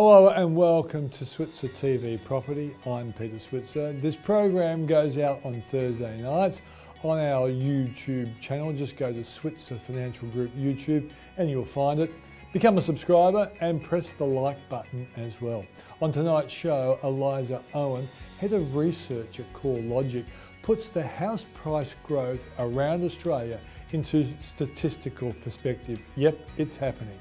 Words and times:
Hello 0.00 0.28
and 0.28 0.54
welcome 0.54 1.08
to 1.08 1.26
Switzer 1.26 1.66
TV 1.66 2.22
Property. 2.22 2.76
I'm 2.86 3.12
Peter 3.12 3.40
Switzer. 3.40 3.92
This 3.94 4.14
program 4.14 4.86
goes 4.86 5.18
out 5.18 5.44
on 5.44 5.60
Thursday 5.60 6.20
nights 6.20 6.62
on 7.02 7.18
our 7.18 7.48
YouTube 7.48 8.38
channel. 8.40 8.72
Just 8.72 8.96
go 8.96 9.12
to 9.12 9.24
Switzer 9.24 9.76
Financial 9.76 10.28
Group 10.28 10.54
YouTube 10.54 11.10
and 11.36 11.50
you'll 11.50 11.64
find 11.64 11.98
it. 11.98 12.12
Become 12.52 12.78
a 12.78 12.80
subscriber 12.80 13.50
and 13.60 13.82
press 13.82 14.12
the 14.12 14.24
like 14.24 14.68
button 14.68 15.08
as 15.16 15.40
well. 15.40 15.64
On 16.00 16.12
tonight's 16.12 16.54
show, 16.54 17.00
Eliza 17.02 17.60
Owen, 17.74 18.08
Head 18.38 18.52
of 18.52 18.76
Research 18.76 19.40
at 19.40 19.52
CoreLogic, 19.52 20.26
puts 20.62 20.90
the 20.90 21.04
house 21.04 21.44
price 21.54 21.96
growth 22.06 22.46
around 22.60 23.02
Australia 23.02 23.58
into 23.90 24.28
statistical 24.38 25.32
perspective. 25.42 26.06
Yep, 26.14 26.38
it's 26.56 26.76
happening. 26.76 27.18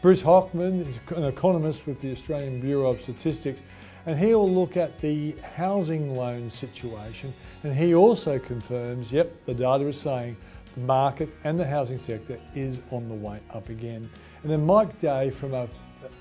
Bruce 0.00 0.22
Hockman 0.22 0.86
is 0.86 1.00
an 1.16 1.24
economist 1.24 1.88
with 1.88 2.00
the 2.00 2.12
Australian 2.12 2.60
Bureau 2.60 2.90
of 2.90 3.00
Statistics, 3.00 3.64
and 4.06 4.16
he'll 4.16 4.48
look 4.48 4.76
at 4.76 4.96
the 5.00 5.34
housing 5.56 6.14
loan 6.14 6.48
situation. 6.50 7.34
And 7.64 7.74
he 7.74 7.96
also 7.96 8.38
confirms, 8.38 9.10
yep, 9.10 9.44
the 9.44 9.54
data 9.54 9.88
is 9.88 10.00
saying 10.00 10.36
the 10.74 10.82
market 10.82 11.30
and 11.42 11.58
the 11.58 11.66
housing 11.66 11.98
sector 11.98 12.38
is 12.54 12.80
on 12.92 13.08
the 13.08 13.14
way 13.14 13.40
up 13.52 13.70
again. 13.70 14.08
And 14.44 14.52
then 14.52 14.64
Mike 14.64 15.00
Day 15.00 15.30
from 15.30 15.52
a 15.52 15.66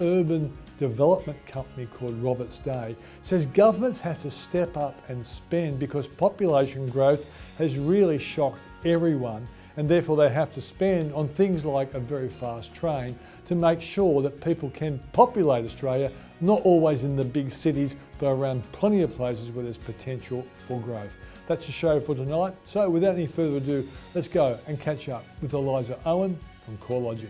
urban 0.02 0.58
development 0.80 1.46
company 1.46 1.86
called 1.86 2.18
Roberts 2.22 2.58
Day 2.58 2.96
says 3.22 3.46
governments 3.46 4.00
have 4.00 4.18
to 4.24 4.32
step 4.32 4.76
up 4.76 5.00
and 5.08 5.26
spend 5.26 5.78
because 5.78 6.08
population 6.08 6.88
growth 6.88 7.28
has 7.60 7.78
really 7.78 8.18
shocked 8.18 8.60
everyone 8.86 9.48
and 9.78 9.88
therefore 9.88 10.18
they 10.18 10.30
have 10.30 10.54
to 10.56 10.62
spend 10.62 11.14
on 11.14 11.28
things 11.28 11.64
like 11.64 11.94
a 11.94 12.00
very 12.00 12.28
fast 12.28 12.76
train 12.76 13.18
to 13.46 13.56
make 13.56 13.82
sure 13.82 14.22
that 14.24 14.42
people 14.42 14.70
can 14.72 15.00
populate 15.14 15.64
Australia, 15.64 16.12
not 16.42 16.62
always 16.64 17.04
in 17.04 17.16
the 17.16 17.24
big 17.24 17.52
cities, 17.52 17.96
but 18.20 18.28
around 18.28 18.70
plenty 18.72 19.04
of 19.04 19.16
places 19.16 19.52
where 19.52 19.64
there's 19.64 19.78
potential 19.78 20.46
for 20.54 20.82
growth. 20.82 21.20
That's 21.48 21.68
the 21.68 21.72
show 21.72 22.00
for 22.00 22.16
tonight. 22.16 22.56
So 22.66 22.90
without 22.90 23.14
any 23.14 23.28
further 23.28 23.58
ado, 23.58 23.88
let's 24.14 24.28
go 24.28 24.60
and 24.68 24.80
catch 24.80 25.08
up 25.08 25.24
with 25.42 25.54
Eliza 25.54 25.98
Owen 26.06 26.38
from 26.66 26.78
CoreLogic. 26.80 27.30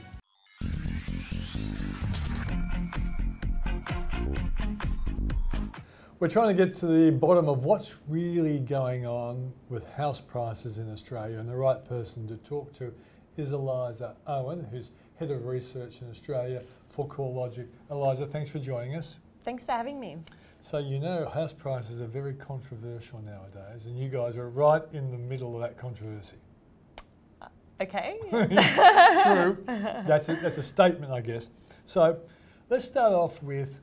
We're 6.19 6.29
trying 6.29 6.47
to 6.47 6.65
get 6.65 6.73
to 6.79 6.87
the 6.87 7.11
bottom 7.11 7.47
of 7.47 7.63
what's 7.63 7.97
really 8.07 8.57
going 8.57 9.05
on 9.05 9.53
with 9.69 9.87
house 9.91 10.19
prices 10.19 10.79
in 10.79 10.91
Australia, 10.91 11.37
and 11.37 11.47
the 11.47 11.55
right 11.55 11.85
person 11.85 12.27
to 12.29 12.37
talk 12.37 12.73
to 12.77 12.91
is 13.37 13.51
Eliza 13.51 14.15
Owen, 14.25 14.67
who's 14.71 14.89
Head 15.19 15.29
of 15.29 15.45
Research 15.45 16.01
in 16.01 16.09
Australia 16.09 16.63
for 16.89 17.07
CoreLogic. 17.07 17.67
Eliza, 17.91 18.25
thanks 18.25 18.49
for 18.49 18.57
joining 18.57 18.95
us. 18.95 19.17
Thanks 19.43 19.63
for 19.63 19.73
having 19.73 19.99
me. 19.99 20.17
So, 20.63 20.79
you 20.79 20.97
know, 20.97 21.29
house 21.29 21.53
prices 21.53 22.01
are 22.01 22.07
very 22.07 22.33
controversial 22.33 23.21
nowadays, 23.21 23.85
and 23.85 23.95
you 23.95 24.09
guys 24.09 24.37
are 24.37 24.49
right 24.49 24.81
in 24.93 25.11
the 25.11 25.19
middle 25.19 25.53
of 25.53 25.61
that 25.61 25.77
controversy. 25.77 26.37
Uh, 27.43 27.47
okay. 27.79 28.17
True. 28.31 29.57
That's 29.67 30.29
a, 30.29 30.35
that's 30.37 30.57
a 30.57 30.63
statement, 30.63 31.11
I 31.13 31.21
guess. 31.21 31.49
So, 31.85 32.17
let's 32.71 32.85
start 32.85 33.13
off 33.13 33.43
with 33.43 33.81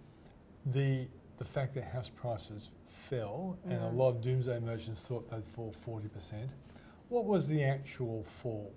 the 0.67 1.07
the 1.37 1.45
fact 1.45 1.75
that 1.75 1.85
house 1.85 2.09
prices 2.09 2.71
fell 2.87 3.59
and 3.65 3.83
a 3.83 3.89
lot 3.89 4.11
of 4.11 4.21
doomsday 4.21 4.61
merchants 4.61 5.03
thought 5.03 5.29
they'd 5.31 5.47
fall 5.47 5.75
40%. 5.87 6.49
What 7.09 7.25
was 7.25 7.49
the 7.49 7.63
actual 7.63 8.23
fall? 8.23 8.73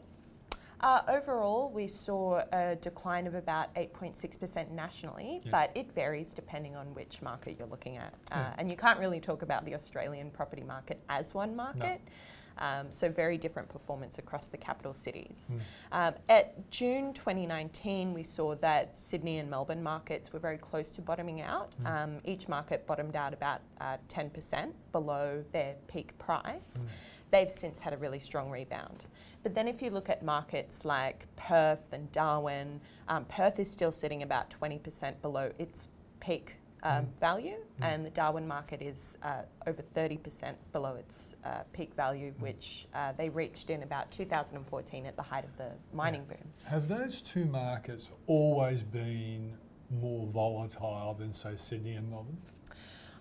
Uh, 0.79 1.01
overall, 1.07 1.71
we 1.73 1.87
saw 1.87 2.43
a 2.53 2.75
decline 2.75 3.25
of 3.25 3.33
about 3.33 3.73
8.6% 3.75 4.69
nationally, 4.71 5.41
yeah. 5.43 5.51
but 5.51 5.71
it 5.73 5.91
varies 5.91 6.35
depending 6.35 6.75
on 6.75 6.93
which 6.93 7.21
market 7.21 7.57
you're 7.57 7.67
looking 7.67 7.97
at. 7.97 8.13
Uh, 8.31 8.35
yeah. 8.35 8.53
And 8.59 8.69
you 8.69 8.77
can't 8.77 8.99
really 8.99 9.19
talk 9.19 9.41
about 9.41 9.65
the 9.65 9.73
Australian 9.73 10.29
property 10.29 10.63
market 10.63 10.99
as 11.09 11.33
one 11.33 11.55
market. 11.55 11.99
No. 12.05 12.11
Um, 12.59 12.87
so 12.91 13.09
very 13.09 13.37
different 13.37 13.69
performance 13.69 14.17
across 14.17 14.47
the 14.47 14.57
capital 14.57 14.93
cities. 14.93 15.53
Mm. 15.53 15.59
Um, 15.91 16.13
at 16.29 16.69
June 16.71 17.13
2019, 17.13 18.13
we 18.13 18.23
saw 18.23 18.55
that 18.55 18.99
Sydney 18.99 19.39
and 19.39 19.49
Melbourne 19.49 19.83
markets 19.83 20.33
were 20.33 20.39
very 20.39 20.57
close 20.57 20.91
to 20.93 21.01
bottoming 21.01 21.41
out. 21.41 21.75
Mm. 21.83 22.03
Um, 22.03 22.17
each 22.23 22.47
market 22.47 22.85
bottomed 22.87 23.15
out 23.15 23.33
about 23.33 23.61
uh, 23.79 23.97
10% 24.09 24.71
below 24.91 25.43
their 25.51 25.75
peak 25.87 26.17
price. 26.17 26.83
Mm. 26.83 26.89
They've 27.29 27.51
since 27.51 27.79
had 27.79 27.93
a 27.93 27.97
really 27.97 28.19
strong 28.19 28.49
rebound. 28.49 29.05
But 29.43 29.53
then, 29.53 29.67
if 29.67 29.81
you 29.81 29.89
look 29.89 30.09
at 30.09 30.23
markets 30.23 30.85
like 30.85 31.25
Perth 31.35 31.89
and 31.91 32.11
Darwin, 32.11 32.79
um, 33.07 33.25
Perth 33.25 33.59
is 33.59 33.69
still 33.69 33.91
sitting 33.91 34.23
about 34.23 34.53
20% 34.61 35.21
below 35.21 35.51
its 35.59 35.89
peak 36.19 36.55
um, 36.83 37.05
mm. 37.05 37.19
value, 37.19 37.55
mm. 37.55 37.85
and 37.85 38.05
the 38.05 38.09
Darwin 38.09 38.47
market 38.47 38.81
is 38.81 39.17
uh, 39.23 39.41
over 39.65 39.81
30% 39.95 40.55
below 40.71 40.95
its 40.95 41.35
uh, 41.43 41.59
peak 41.73 41.93
value, 41.93 42.31
mm. 42.31 42.41
which 42.41 42.87
uh, 42.93 43.13
they 43.17 43.29
reached 43.29 43.69
in 43.69 43.83
about 43.83 44.11
2014 44.11 45.05
at 45.05 45.15
the 45.15 45.21
height 45.21 45.43
of 45.43 45.55
the 45.57 45.71
mining 45.93 46.25
yeah. 46.29 46.35
boom. 46.37 46.47
Have 46.67 46.87
those 46.87 47.21
two 47.21 47.45
markets 47.45 48.11
always 48.27 48.83
been 48.83 49.53
more 49.89 50.27
volatile 50.27 51.15
than, 51.17 51.33
say, 51.33 51.55
Sydney 51.55 51.95
and 51.95 52.09
Melbourne? 52.09 52.37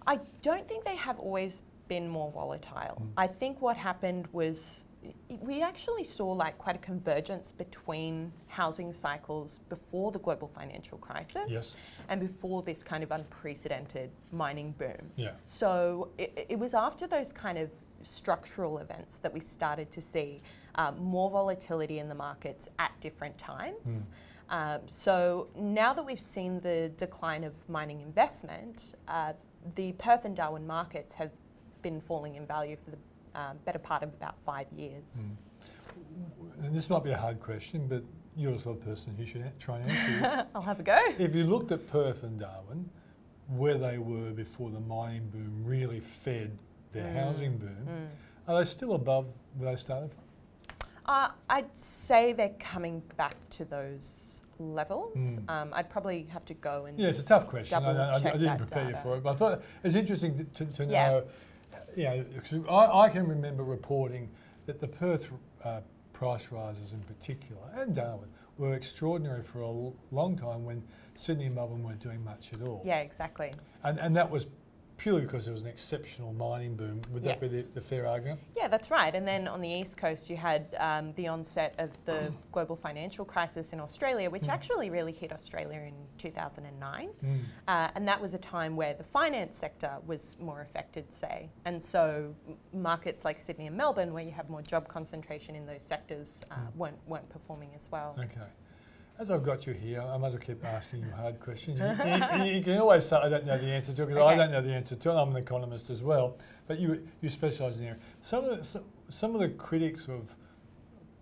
I 0.07 0.21
don't 0.43 0.67
think 0.67 0.85
they 0.85 0.97
have 0.97 1.19
always 1.19 1.63
been 1.89 2.09
more 2.09 2.31
volatile. 2.31 3.01
Mm. 3.01 3.09
I 3.17 3.27
think 3.27 3.61
what 3.61 3.77
happened 3.77 4.27
was 4.33 4.86
we 5.41 5.63
actually 5.63 6.05
saw 6.05 6.33
like 6.33 6.59
quite 6.59 6.77
a 6.77 6.81
convergence 6.81 7.53
between 7.53 8.33
housing 8.49 8.93
cycles 8.93 9.61
before 9.69 10.11
the 10.11 10.19
global 10.19 10.49
financial 10.49 10.99
crisis 10.99 11.49
yes. 11.49 11.75
and 12.09 12.21
before 12.21 12.63
this 12.63 12.83
kind 12.83 13.05
of 13.05 13.11
unprecedented 13.11 14.11
mining 14.33 14.73
boom. 14.73 15.11
Yeah. 15.17 15.33
So 15.45 16.09
it, 16.19 16.47
it 16.49 16.59
was 16.59 16.75
after 16.75 17.07
those 17.07 17.33
kind 17.33 17.59
of 17.59 17.71
structural 18.03 18.79
events 18.79 19.19
that 19.19 19.33
we 19.33 19.41
started 19.41 19.91
to 19.93 20.01
see 20.01 20.43
um, 20.77 20.99
more 21.03 21.31
volatility 21.31 21.99
in 21.99 22.09
the 22.09 22.15
markets 22.15 22.69
at 22.79 22.93
different 23.01 23.37
times. 23.39 24.09
Mm. 24.09 24.09
Um, 24.49 24.81
so 24.87 25.49
now 25.57 25.93
that 25.93 26.05
we've 26.05 26.21
seen 26.21 26.61
the 26.61 26.93
decline 26.97 27.43
of 27.45 27.69
mining 27.69 28.01
investment, 28.01 28.95
uh, 29.09 29.33
the 29.75 29.93
Perth 29.93 30.25
and 30.25 30.37
Darwin 30.37 30.67
markets 30.67 31.15
have 31.15 31.33
been 31.83 32.01
falling 32.01 32.37
in 32.37 32.47
value 32.47 32.77
for 32.77 32.91
the 32.91 32.99
um, 33.37 33.59
better 33.65 33.79
part 33.79 34.03
of 34.03 34.09
about 34.09 34.39
five 34.41 34.67
years. 34.73 35.29
Mm. 35.29 36.65
And 36.65 36.75
this 36.75 36.91
might 36.91 37.05
be 37.05 37.11
a 37.11 37.17
hard 37.17 37.39
question, 37.39 37.87
but 37.87 38.03
you're 38.35 38.53
the 38.53 38.59
sort 38.59 38.79
of 38.79 38.85
person 38.85 39.15
who 39.17 39.27
should 39.27 39.51
try 39.61 39.77
and 39.79 39.91
answer 39.91 40.21
this. 40.21 40.47
I'll 40.55 40.63
have 40.63 40.81
a 40.81 40.83
go. 40.83 40.99
If 41.19 41.35
you 41.35 41.45
looked 41.45 41.71
at 41.71 41.89
Perth 41.91 42.23
and 42.23 42.39
Darwin, 42.41 42.89
where 43.49 43.79
they 43.79 43.99
were 43.99 44.31
before 44.31 44.71
the 44.71 44.81
mining 44.81 45.29
boom 45.29 45.63
really 45.65 46.01
fed 46.01 46.59
their 46.93 47.05
mm. 47.05 47.15
housing 47.15 47.59
boom, 47.59 47.87
mm. 47.89 48.07
are 48.49 48.59
they 48.59 48.65
still 48.65 48.95
above 48.95 49.27
where 49.57 49.71
they 49.71 49.77
started 49.77 50.11
from? 50.11 50.21
Uh, 51.07 51.29
I'd 51.49 51.79
say 51.79 52.33
they're 52.33 52.57
coming 52.59 53.01
back 53.17 53.37
to 53.51 53.65
those 53.65 54.43
levels. 54.59 55.39
Mm. 55.39 55.51
Um, 55.51 55.69
I'd 55.73 55.89
probably 55.89 56.25
have 56.33 56.45
to 56.47 56.55
go 56.55 56.87
and 56.87 56.99
yeah, 56.99 57.09
it's 57.09 57.21
a 57.21 57.25
tough 57.25 57.47
question. 57.47 57.83
I, 57.85 57.91
I, 57.91 58.17
I, 58.17 58.19
didn't 58.19 58.57
prepare 58.59 58.85
data. 58.85 58.97
you 58.97 59.03
for 59.03 59.17
it, 59.17 59.23
but 59.23 59.31
I 59.31 59.35
thought 59.35 59.63
it's 59.85 59.95
interesting 59.95 60.37
to, 60.37 60.45
to, 60.45 60.73
to 60.73 60.87
know. 60.87 61.25
Yeah 61.97 62.15
you 62.15 62.59
know, 62.59 62.69
I, 62.69 63.07
I, 63.07 63.09
can 63.09 63.27
remember 63.27 63.65
reporting 63.65 64.31
that 64.67 64.81
the 64.81 64.89
Perth 64.89 65.31
uh, 65.65 65.81
price 66.13 66.49
rises 66.51 66.93
in 66.93 67.01
particular, 67.01 67.63
and 67.75 67.95
Darwin, 67.95 68.29
were 68.59 68.75
extraordinary 68.75 69.43
for 69.43 69.61
a 69.61 70.15
long 70.15 70.37
time 70.37 70.65
when 70.65 70.83
Sydney 71.15 71.47
and 71.47 71.55
Melbourne 71.55 71.83
weren't 71.83 72.01
doing 72.01 72.25
much 72.25 72.53
at 72.55 72.63
all. 72.63 72.83
Yeah, 72.85 73.01
exactly. 73.01 73.53
And, 73.85 73.99
and 74.01 74.17
that 74.17 74.31
was 74.31 74.47
purely 74.97 75.23
because 75.23 75.45
there 75.45 75.53
was 75.53 75.63
an 75.63 75.69
exceptional 75.69 76.33
mining 76.33 76.75
boom. 76.75 77.01
Would 77.13 77.23
that 77.25 77.39
yes. 77.43 77.51
be 77.51 77.61
the, 77.61 77.75
the, 77.75 77.81
fair 77.81 78.07
argument? 78.07 78.41
Yeah, 78.57 78.69
that's 78.69 78.91
right. 78.91 79.15
And 79.15 79.27
then 79.27 79.47
on 79.47 79.61
the 79.61 79.69
east 79.69 79.97
coast, 79.97 80.31
you 80.31 80.37
had 80.37 80.75
um, 80.79 81.13
the 81.15 81.29
onset 81.29 81.75
of 81.79 81.93
the 82.05 82.33
global 82.53 82.77
financial 82.77 83.25
crisis 83.25 83.73
in 83.73 83.81
Australia, 83.81 84.31
which 84.31 84.45
mm. 84.45 84.49
actually 84.49 84.91
really 84.91 85.13
hit 85.13 85.33
Australia 85.33 85.81
in 85.81 85.95
2009. 86.19 87.09
Mm. 87.25 87.41
Uh, 87.69 87.89
and 87.95 88.09
that 88.09 88.21
was 88.21 88.35
a 88.35 88.39
time 88.39 88.77
where 88.77 88.95
the 88.95 89.05
finance 89.05 89.57
sector 89.57 89.93
was 90.07 90.37
more 90.41 90.63
affected, 90.63 91.13
say. 91.13 91.51
And 91.65 91.83
so 91.83 92.35
markets 92.73 93.25
like 93.25 93.39
Sydney 93.39 93.67
and 93.67 93.77
Melbourne, 93.77 94.13
where 94.13 94.25
you 94.25 94.33
have 94.33 94.49
more 94.49 94.63
job 94.63 94.89
concentration 94.89 95.55
in 95.55 95.67
those 95.67 95.83
sectors, 95.83 96.43
uh, 96.51 96.55
mm. 96.55 96.77
weren't, 96.77 96.99
weren't 97.07 97.29
performing 97.29 97.71
as 97.75 97.91
well. 97.91 98.17
Okay. 98.19 98.47
As 99.19 99.31
I've 99.31 99.43
got 99.43 99.67
you 99.67 99.73
here, 99.73 100.03
I 100.03 100.19
might 100.19 100.29
as 100.29 100.33
well 100.35 100.43
keep 100.43 100.65
asking 100.65 101.01
you 101.01 101.11
hard 101.11 101.41
questions. 101.41 101.81
You, 101.81 102.45
you, 102.45 102.57
you 102.57 102.63
can 102.63 102.79
always 102.79 103.07
say, 103.07 103.17
I 103.17 103.31
don't 103.31 103.47
know 103.47 103.57
the 103.57 103.67
answer 103.67 103.95
to 103.95 104.03
it, 104.03 104.07
because 104.09 104.21
okay. 104.21 104.35
I 104.35 104.37
don't 104.37 104.53
know 104.53 104.61
the 104.61 104.75
answer 104.75 104.95
to 104.95 105.11
it. 105.11 105.15
I'm 105.15 105.31
an 105.31 105.43
economist 105.43 105.89
as 105.89 106.03
well. 106.03 106.37
But 106.67 106.79
you, 106.79 107.07
you 107.23 107.31
specialise 107.31 107.79
in 107.79 107.87
there. 107.87 107.99
Some 108.21 108.45
of, 108.45 108.59
the, 108.59 108.83
some 109.09 109.35
of 109.35 109.41
the 109.41 109.49
critics 109.49 110.09
of 110.09 110.37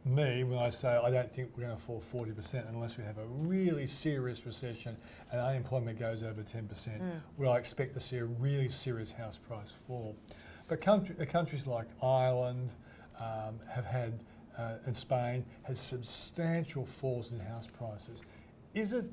me, 0.04 0.42
when 0.42 0.58
I 0.58 0.70
say 0.70 0.88
I 0.88 1.10
don't 1.10 1.32
think 1.32 1.50
we're 1.56 1.64
going 1.64 1.76
to 1.76 1.82
fall 1.82 2.02
40% 2.12 2.68
unless 2.68 2.98
we 2.98 3.04
have 3.04 3.18
a 3.18 3.26
really 3.26 3.86
serious 3.86 4.44
recession 4.44 4.96
and 5.30 5.40
unemployment 5.40 5.98
goes 5.98 6.22
over 6.22 6.42
10%, 6.42 6.66
mm. 6.66 7.00
where 7.36 7.50
I 7.50 7.58
expect 7.58 7.94
to 7.94 8.00
see 8.00 8.16
a 8.16 8.24
really 8.24 8.68
serious 8.68 9.12
house 9.12 9.38
price 9.38 9.70
fall. 9.86 10.16
But 10.66 10.80
country, 10.80 11.14
countries 11.26 11.66
like 11.66 11.86
Ireland 12.02 12.72
um, 13.20 13.60
have 13.72 13.84
had 13.84 14.18
uh, 14.58 14.74
in 14.86 14.94
Spain 14.94 15.44
had 15.62 15.78
substantial 15.78 16.84
falls 16.84 17.32
in 17.32 17.40
house 17.40 17.66
prices. 17.66 18.22
Is 18.74 18.92
it 18.92 19.06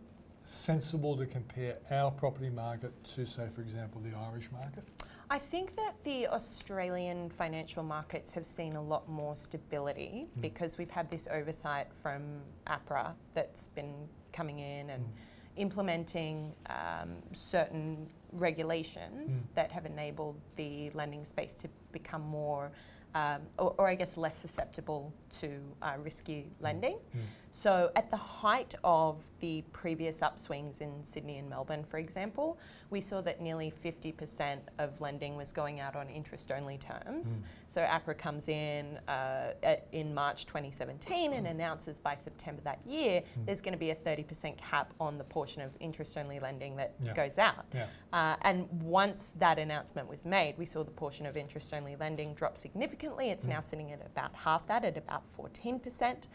sensible 0.43 1.15
to 1.17 1.25
compare 1.25 1.77
our 1.91 2.11
property 2.11 2.49
market 2.49 2.91
to, 3.15 3.25
say, 3.25 3.47
for 3.53 3.61
example, 3.61 4.01
the 4.01 4.15
Irish 4.31 4.49
market? 4.51 4.83
I 5.29 5.39
think 5.39 5.77
that 5.77 5.93
the 6.03 6.27
Australian 6.27 7.29
financial 7.29 7.83
markets 7.83 8.33
have 8.33 8.45
seen 8.45 8.75
a 8.75 8.81
lot 8.81 9.07
more 9.07 9.37
stability 9.37 10.27
mm. 10.37 10.41
because 10.41 10.77
we've 10.77 10.89
had 10.89 11.09
this 11.09 11.25
oversight 11.31 11.93
from 11.93 12.41
APRA 12.67 13.13
that's 13.33 13.67
been 13.67 13.93
coming 14.33 14.59
in 14.59 14.89
and 14.89 15.05
mm. 15.05 15.09
implementing 15.55 16.53
um, 16.69 17.15
certain 17.31 18.09
regulations 18.33 19.31
mm. 19.31 19.55
that 19.55 19.71
have 19.71 19.85
enabled 19.85 20.35
the 20.57 20.89
lending 20.93 21.23
space 21.23 21.53
to 21.53 21.69
become 21.93 22.23
more 22.23 22.71
um, 23.15 23.41
or, 23.57 23.75
or, 23.77 23.87
I 23.87 23.95
guess 23.95 24.15
less 24.17 24.37
susceptible 24.37 25.13
to 25.39 25.59
uh, 25.81 25.93
risky 26.01 26.49
lending. 26.61 26.97
Mm. 27.15 27.19
So, 27.53 27.91
at 27.97 28.09
the 28.09 28.17
height 28.17 28.75
of 28.85 29.25
the 29.41 29.61
previous 29.73 30.21
upswings 30.21 30.79
in 30.79 31.03
Sydney 31.03 31.37
and 31.37 31.49
Melbourne, 31.49 31.83
for 31.83 31.97
example, 31.97 32.57
we 32.89 33.01
saw 33.01 33.19
that 33.21 33.41
nearly 33.41 33.73
50% 33.83 34.59
of 34.79 35.01
lending 35.01 35.35
was 35.35 35.51
going 35.51 35.81
out 35.81 35.97
on 35.97 36.09
interest 36.09 36.53
only 36.53 36.77
terms. 36.77 37.39
Mm. 37.39 37.43
So, 37.67 37.81
APRA 37.81 38.17
comes 38.17 38.47
in 38.47 38.97
uh, 39.09 39.51
at, 39.63 39.85
in 39.91 40.13
March 40.13 40.45
2017 40.45 41.31
mm. 41.31 41.37
and 41.37 41.45
announces 41.45 41.99
by 41.99 42.15
September 42.15 42.61
that 42.63 42.79
year 42.85 43.19
mm. 43.19 43.45
there's 43.45 43.59
going 43.59 43.73
to 43.73 43.79
be 43.79 43.91
a 43.91 43.95
30% 43.95 44.55
cap 44.57 44.93
on 45.01 45.17
the 45.17 45.23
portion 45.25 45.61
of 45.61 45.71
interest 45.81 46.17
only 46.17 46.39
lending 46.39 46.77
that 46.77 46.93
yeah. 47.03 47.13
goes 47.13 47.37
out. 47.37 47.65
Yeah. 47.73 47.87
Uh, 48.13 48.37
and 48.43 48.65
once 48.81 49.33
that 49.39 49.59
announcement 49.59 50.07
was 50.07 50.25
made, 50.25 50.57
we 50.57 50.65
saw 50.65 50.85
the 50.85 50.91
portion 50.91 51.25
of 51.25 51.35
interest 51.35 51.73
only 51.73 51.97
lending 51.97 52.33
drop 52.33 52.57
significantly. 52.57 53.29
It's 53.29 53.45
mm. 53.45 53.49
now 53.49 53.61
sitting 53.61 53.91
at 53.91 54.05
about 54.05 54.33
half 54.35 54.65
that, 54.67 54.85
at 54.85 54.95
about 54.95 55.23
14%. 55.37 56.27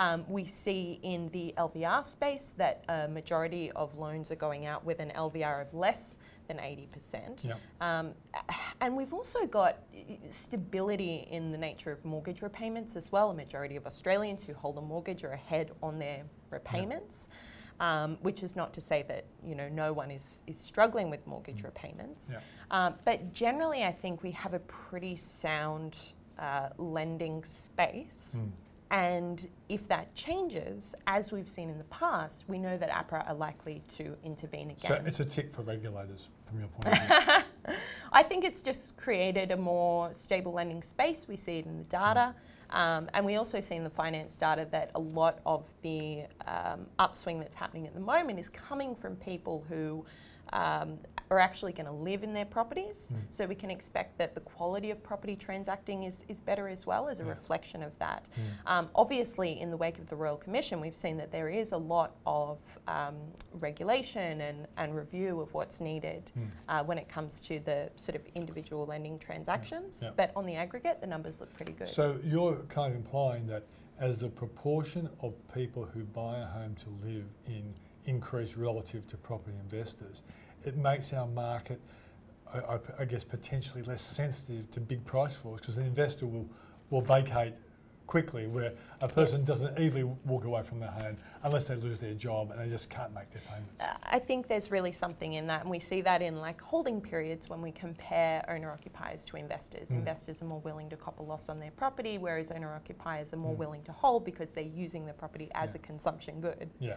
Um, 0.00 0.24
we 0.28 0.46
see 0.46 0.98
in 1.02 1.28
the 1.28 1.52
LVR 1.58 2.02
space 2.02 2.54
that 2.56 2.84
a 2.88 3.06
majority 3.06 3.70
of 3.72 3.98
loans 3.98 4.30
are 4.30 4.36
going 4.36 4.64
out 4.64 4.82
with 4.82 4.98
an 4.98 5.12
LVR 5.14 5.60
of 5.60 5.74
less 5.74 6.16
than 6.48 6.56
80%. 6.56 7.44
Yep. 7.44 7.60
Um, 7.82 8.14
and 8.80 8.96
we've 8.96 9.12
also 9.12 9.44
got 9.44 9.76
stability 10.30 11.28
in 11.30 11.52
the 11.52 11.58
nature 11.58 11.92
of 11.92 12.02
mortgage 12.02 12.40
repayments 12.40 12.96
as 12.96 13.12
well. 13.12 13.28
A 13.30 13.34
majority 13.34 13.76
of 13.76 13.86
Australians 13.86 14.42
who 14.42 14.54
hold 14.54 14.78
a 14.78 14.80
mortgage 14.80 15.22
are 15.22 15.32
ahead 15.32 15.72
on 15.82 15.98
their 15.98 16.22
repayments. 16.48 17.28
Yep. 17.30 17.38
Um, 17.80 18.18
which 18.20 18.42
is 18.42 18.56
not 18.56 18.74
to 18.74 18.80
say 18.82 19.06
that 19.08 19.24
you 19.42 19.54
know 19.54 19.70
no 19.70 19.94
one 19.94 20.10
is, 20.10 20.42
is 20.46 20.60
struggling 20.60 21.08
with 21.08 21.26
mortgage 21.26 21.62
mm. 21.62 21.64
repayments. 21.64 22.30
Um, 22.70 22.96
but 23.06 23.32
generally, 23.32 23.84
I 23.84 23.92
think 23.92 24.22
we 24.22 24.32
have 24.32 24.52
a 24.52 24.58
pretty 24.58 25.16
sound 25.16 25.96
uh, 26.38 26.68
lending 26.76 27.42
space. 27.42 28.36
Mm. 28.36 28.50
And 28.90 29.48
if 29.68 29.86
that 29.88 30.12
changes, 30.14 30.96
as 31.06 31.30
we've 31.30 31.48
seen 31.48 31.70
in 31.70 31.78
the 31.78 31.84
past, 31.84 32.44
we 32.48 32.58
know 32.58 32.76
that 32.76 32.90
APRA 32.90 33.28
are 33.28 33.34
likely 33.34 33.82
to 33.96 34.16
intervene 34.24 34.70
again. 34.70 34.78
So 34.78 35.02
it's 35.06 35.20
a 35.20 35.24
tick 35.24 35.52
for 35.52 35.62
regulators 35.62 36.28
from 36.44 36.58
your 36.58 36.68
point 36.68 37.00
of 37.00 37.44
view? 37.66 37.74
I 38.12 38.22
think 38.22 38.44
it's 38.44 38.62
just 38.62 38.96
created 38.96 39.52
a 39.52 39.56
more 39.56 40.12
stable 40.12 40.52
lending 40.52 40.82
space. 40.82 41.26
We 41.28 41.36
see 41.36 41.58
it 41.58 41.66
in 41.66 41.78
the 41.78 41.84
data. 41.84 42.34
Um, 42.70 43.08
and 43.14 43.24
we 43.24 43.36
also 43.36 43.60
see 43.60 43.74
in 43.74 43.84
the 43.84 43.90
finance 43.90 44.36
data 44.38 44.66
that 44.70 44.90
a 44.94 45.00
lot 45.00 45.40
of 45.46 45.68
the 45.82 46.24
um, 46.46 46.86
upswing 46.98 47.38
that's 47.38 47.54
happening 47.54 47.86
at 47.86 47.94
the 47.94 48.00
moment 48.00 48.38
is 48.38 48.48
coming 48.48 48.94
from 48.94 49.16
people 49.16 49.64
who 49.68 50.04
um, 50.52 50.98
are 51.30 51.38
actually 51.38 51.72
going 51.72 51.86
to 51.86 51.92
live 51.92 52.24
in 52.24 52.34
their 52.34 52.44
properties. 52.44 53.08
Mm. 53.12 53.18
So 53.30 53.46
we 53.46 53.54
can 53.54 53.70
expect 53.70 54.18
that 54.18 54.34
the 54.34 54.40
quality 54.40 54.90
of 54.90 55.00
property 55.02 55.36
transacting 55.36 56.02
is, 56.02 56.24
is 56.28 56.40
better 56.40 56.66
as 56.68 56.86
well 56.86 57.08
as 57.08 57.20
a 57.20 57.22
yeah. 57.22 57.30
reflection 57.30 57.82
of 57.84 57.96
that. 58.00 58.26
Mm. 58.34 58.70
Um, 58.70 58.90
obviously, 58.96 59.60
in 59.60 59.70
the 59.70 59.76
wake 59.76 59.98
of 60.00 60.08
the 60.08 60.16
Royal 60.16 60.36
Commission, 60.36 60.80
we've 60.80 60.96
seen 60.96 61.16
that 61.18 61.30
there 61.30 61.48
is 61.48 61.70
a 61.70 61.76
lot 61.76 62.16
of 62.26 62.58
um, 62.88 63.14
regulation 63.60 64.40
and, 64.40 64.66
and 64.76 64.96
review 64.96 65.40
of 65.40 65.54
what's 65.54 65.80
needed 65.80 66.32
mm. 66.36 66.48
uh, 66.68 66.82
when 66.82 66.98
it 66.98 67.08
comes 67.08 67.40
to 67.42 67.60
the 67.60 67.88
sort 67.94 68.16
of 68.16 68.22
individual 68.34 68.84
lending 68.86 69.16
transactions. 69.18 70.00
Yeah. 70.02 70.08
Yeah. 70.08 70.14
But 70.16 70.32
on 70.34 70.46
the 70.46 70.56
aggregate, 70.56 71.00
the 71.00 71.06
numbers 71.06 71.40
look 71.40 71.54
pretty 71.54 71.72
good. 71.72 71.88
So 71.88 72.18
you're 72.24 72.56
kind 72.68 72.92
of 72.92 72.98
implying 72.98 73.46
that 73.46 73.62
as 74.00 74.18
the 74.18 74.28
proportion 74.28 75.08
of 75.20 75.34
people 75.54 75.84
who 75.84 76.02
buy 76.04 76.38
a 76.38 76.46
home 76.46 76.74
to 76.74 77.06
live 77.06 77.26
in 77.46 77.72
increase 78.06 78.56
relative 78.56 79.06
to 79.06 79.16
property 79.16 79.56
investors, 79.62 80.22
it 80.64 80.76
makes 80.76 81.12
our 81.12 81.26
market, 81.26 81.80
I, 82.52 82.78
I, 82.98 83.04
guess, 83.04 83.24
potentially 83.24 83.82
less 83.82 84.02
sensitive 84.02 84.70
to 84.72 84.80
big 84.80 85.04
price 85.04 85.34
falls 85.34 85.60
because 85.60 85.76
the 85.76 85.82
investor 85.82 86.26
will, 86.26 86.48
will 86.90 87.00
vacate 87.00 87.54
quickly 88.10 88.48
where 88.48 88.72
a 89.02 89.06
person 89.06 89.38
yes. 89.38 89.46
doesn't 89.46 89.78
easily 89.78 90.02
walk 90.02 90.44
away 90.44 90.64
from 90.64 90.80
their 90.80 90.90
home 90.90 91.16
unless 91.44 91.68
they 91.68 91.76
lose 91.76 92.00
their 92.00 92.12
job 92.12 92.50
and 92.50 92.58
they 92.58 92.68
just 92.68 92.90
can't 92.90 93.14
make 93.14 93.30
their 93.30 93.40
payments. 93.42 93.80
Uh, 93.80 93.94
I 94.02 94.18
think 94.18 94.48
there's 94.48 94.72
really 94.72 94.90
something 94.90 95.34
in 95.34 95.46
that 95.46 95.60
and 95.60 95.70
we 95.70 95.78
see 95.78 96.00
that 96.00 96.20
in 96.20 96.34
like 96.38 96.60
holding 96.60 97.00
periods 97.00 97.48
when 97.48 97.62
we 97.62 97.70
compare 97.70 98.44
owner 98.48 98.72
occupiers 98.72 99.24
to 99.26 99.36
investors. 99.36 99.90
Mm. 99.90 99.98
Investors 99.98 100.42
are 100.42 100.46
more 100.46 100.58
willing 100.58 100.90
to 100.90 100.96
cop 100.96 101.20
a 101.20 101.22
loss 101.22 101.48
on 101.48 101.60
their 101.60 101.70
property 101.70 102.18
whereas 102.18 102.50
owner 102.50 102.74
occupiers 102.74 103.32
are 103.32 103.36
more 103.36 103.54
mm. 103.54 103.58
willing 103.58 103.82
to 103.84 103.92
hold 103.92 104.24
because 104.24 104.50
they're 104.50 104.64
using 104.64 105.06
the 105.06 105.12
property 105.12 105.48
as 105.54 105.70
yeah. 105.70 105.76
a 105.76 105.78
consumption 105.78 106.40
good. 106.40 106.68
Yeah, 106.80 106.96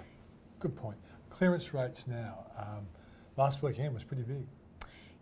good 0.59 0.75
point. 0.75 0.98
Clearance 1.30 1.75
rates 1.75 2.07
now. 2.07 2.48
Um, 2.57 2.88
last 3.38 3.62
weekend 3.62 3.94
was 3.94 4.03
pretty 4.03 4.24
big. 4.24 4.45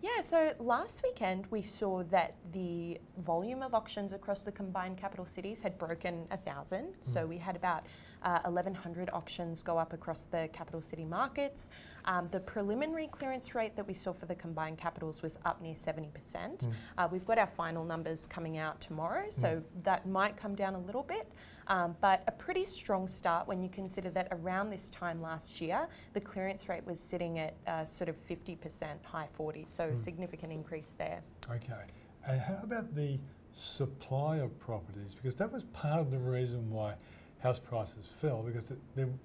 Yeah, 0.01 0.21
so 0.21 0.53
last 0.57 1.03
weekend 1.03 1.45
we 1.51 1.61
saw 1.61 2.01
that 2.05 2.35
the 2.53 2.99
volume 3.19 3.61
of 3.61 3.75
auctions 3.75 4.13
across 4.13 4.41
the 4.41 4.51
combined 4.51 4.97
capital 4.97 5.27
cities 5.27 5.59
had 5.59 5.77
broken 5.77 6.25
a 6.31 6.37
thousand. 6.37 6.85
Mm. 6.85 6.93
So 7.01 7.27
we 7.27 7.37
had 7.37 7.55
about 7.55 7.85
uh, 8.23 8.39
1,100 8.43 9.09
auctions 9.13 9.63
go 9.63 9.77
up 9.77 9.93
across 9.93 10.21
the 10.21 10.49
capital 10.53 10.81
city 10.81 11.05
markets. 11.05 11.69
Um, 12.05 12.27
the 12.31 12.39
preliminary 12.39 13.07
clearance 13.07 13.53
rate 13.53 13.75
that 13.75 13.87
we 13.87 13.93
saw 13.93 14.11
for 14.11 14.25
the 14.25 14.35
combined 14.35 14.77
capitals 14.77 15.21
was 15.21 15.37
up 15.45 15.61
near 15.61 15.75
70%. 15.75 16.09
Mm. 16.13 16.71
Uh, 16.97 17.07
we've 17.11 17.25
got 17.25 17.37
our 17.37 17.47
final 17.47 17.83
numbers 17.83 18.27
coming 18.27 18.57
out 18.57 18.81
tomorrow, 18.81 19.25
so 19.29 19.47
mm. 19.47 19.63
that 19.83 20.07
might 20.07 20.35
come 20.37 20.55
down 20.55 20.75
a 20.75 20.79
little 20.79 21.03
bit. 21.03 21.31
Um, 21.67 21.95
but 22.01 22.23
a 22.27 22.31
pretty 22.31 22.65
strong 22.65 23.07
start 23.07 23.47
when 23.47 23.61
you 23.61 23.69
consider 23.69 24.09
that 24.11 24.27
around 24.31 24.71
this 24.71 24.89
time 24.89 25.21
last 25.21 25.61
year, 25.61 25.87
the 26.13 26.21
clearance 26.21 26.67
rate 26.67 26.85
was 26.85 26.99
sitting 26.99 27.39
at 27.39 27.55
uh, 27.67 27.85
sort 27.85 28.09
of 28.09 28.17
50%, 28.27 28.57
high 29.03 29.27
40s, 29.37 29.69
so 29.69 29.89
mm. 29.89 29.97
significant 29.97 30.51
increase 30.51 30.93
there. 30.97 31.21
Okay. 31.49 31.83
And 32.27 32.39
how 32.39 32.59
about 32.63 32.93
the 32.95 33.19
supply 33.55 34.37
of 34.37 34.57
properties? 34.59 35.15
Because 35.15 35.35
that 35.35 35.51
was 35.51 35.63
part 35.65 35.99
of 35.99 36.11
the 36.11 36.19
reason 36.19 36.69
why 36.69 36.95
house 37.41 37.59
prices 37.59 38.07
fell, 38.07 38.43
because 38.43 38.71
it, 38.71 38.79
there, 38.95 39.07
mm. 39.07 39.17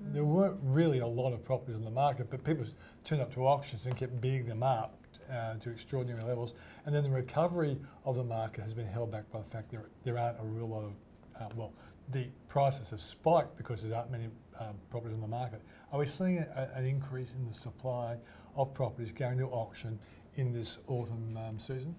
there 0.00 0.24
weren't 0.24 0.58
really 0.62 0.98
a 0.98 1.06
lot 1.06 1.32
of 1.32 1.44
properties 1.44 1.76
on 1.76 1.84
the 1.84 1.90
market, 1.90 2.30
but 2.30 2.44
people 2.44 2.64
turned 3.04 3.20
up 3.20 3.32
to 3.34 3.46
auctions 3.46 3.86
and 3.86 3.96
kept 3.96 4.20
bidding 4.20 4.46
them 4.46 4.62
up 4.62 4.98
uh, 5.30 5.54
to 5.54 5.70
extraordinary 5.70 6.22
levels. 6.22 6.54
And 6.84 6.94
then 6.94 7.02
the 7.02 7.10
recovery 7.10 7.76
of 8.04 8.16
the 8.16 8.24
market 8.24 8.62
has 8.62 8.74
been 8.74 8.86
held 8.86 9.10
back 9.10 9.30
by 9.30 9.40
the 9.40 9.44
fact 9.44 9.70
there, 9.70 9.86
there 10.04 10.18
aren't 10.18 10.38
a 10.40 10.44
real 10.44 10.68
lot 10.68 10.84
of 10.84 10.92
uh, 11.40 11.48
well, 11.54 11.72
the 12.10 12.26
prices 12.48 12.90
have 12.90 13.00
spiked 13.00 13.56
because 13.56 13.82
there 13.82 13.96
aren't 13.96 14.10
many 14.10 14.28
um, 14.58 14.74
properties 14.90 15.14
on 15.14 15.20
the 15.20 15.26
market. 15.26 15.60
Are 15.92 15.98
we 15.98 16.06
seeing 16.06 16.38
a, 16.38 16.70
an 16.74 16.86
increase 16.86 17.34
in 17.34 17.46
the 17.46 17.52
supply 17.52 18.16
of 18.54 18.72
properties 18.74 19.12
going 19.12 19.38
to 19.38 19.46
auction 19.46 19.98
in 20.36 20.52
this 20.52 20.78
autumn 20.86 21.36
um, 21.36 21.58
season? 21.58 21.94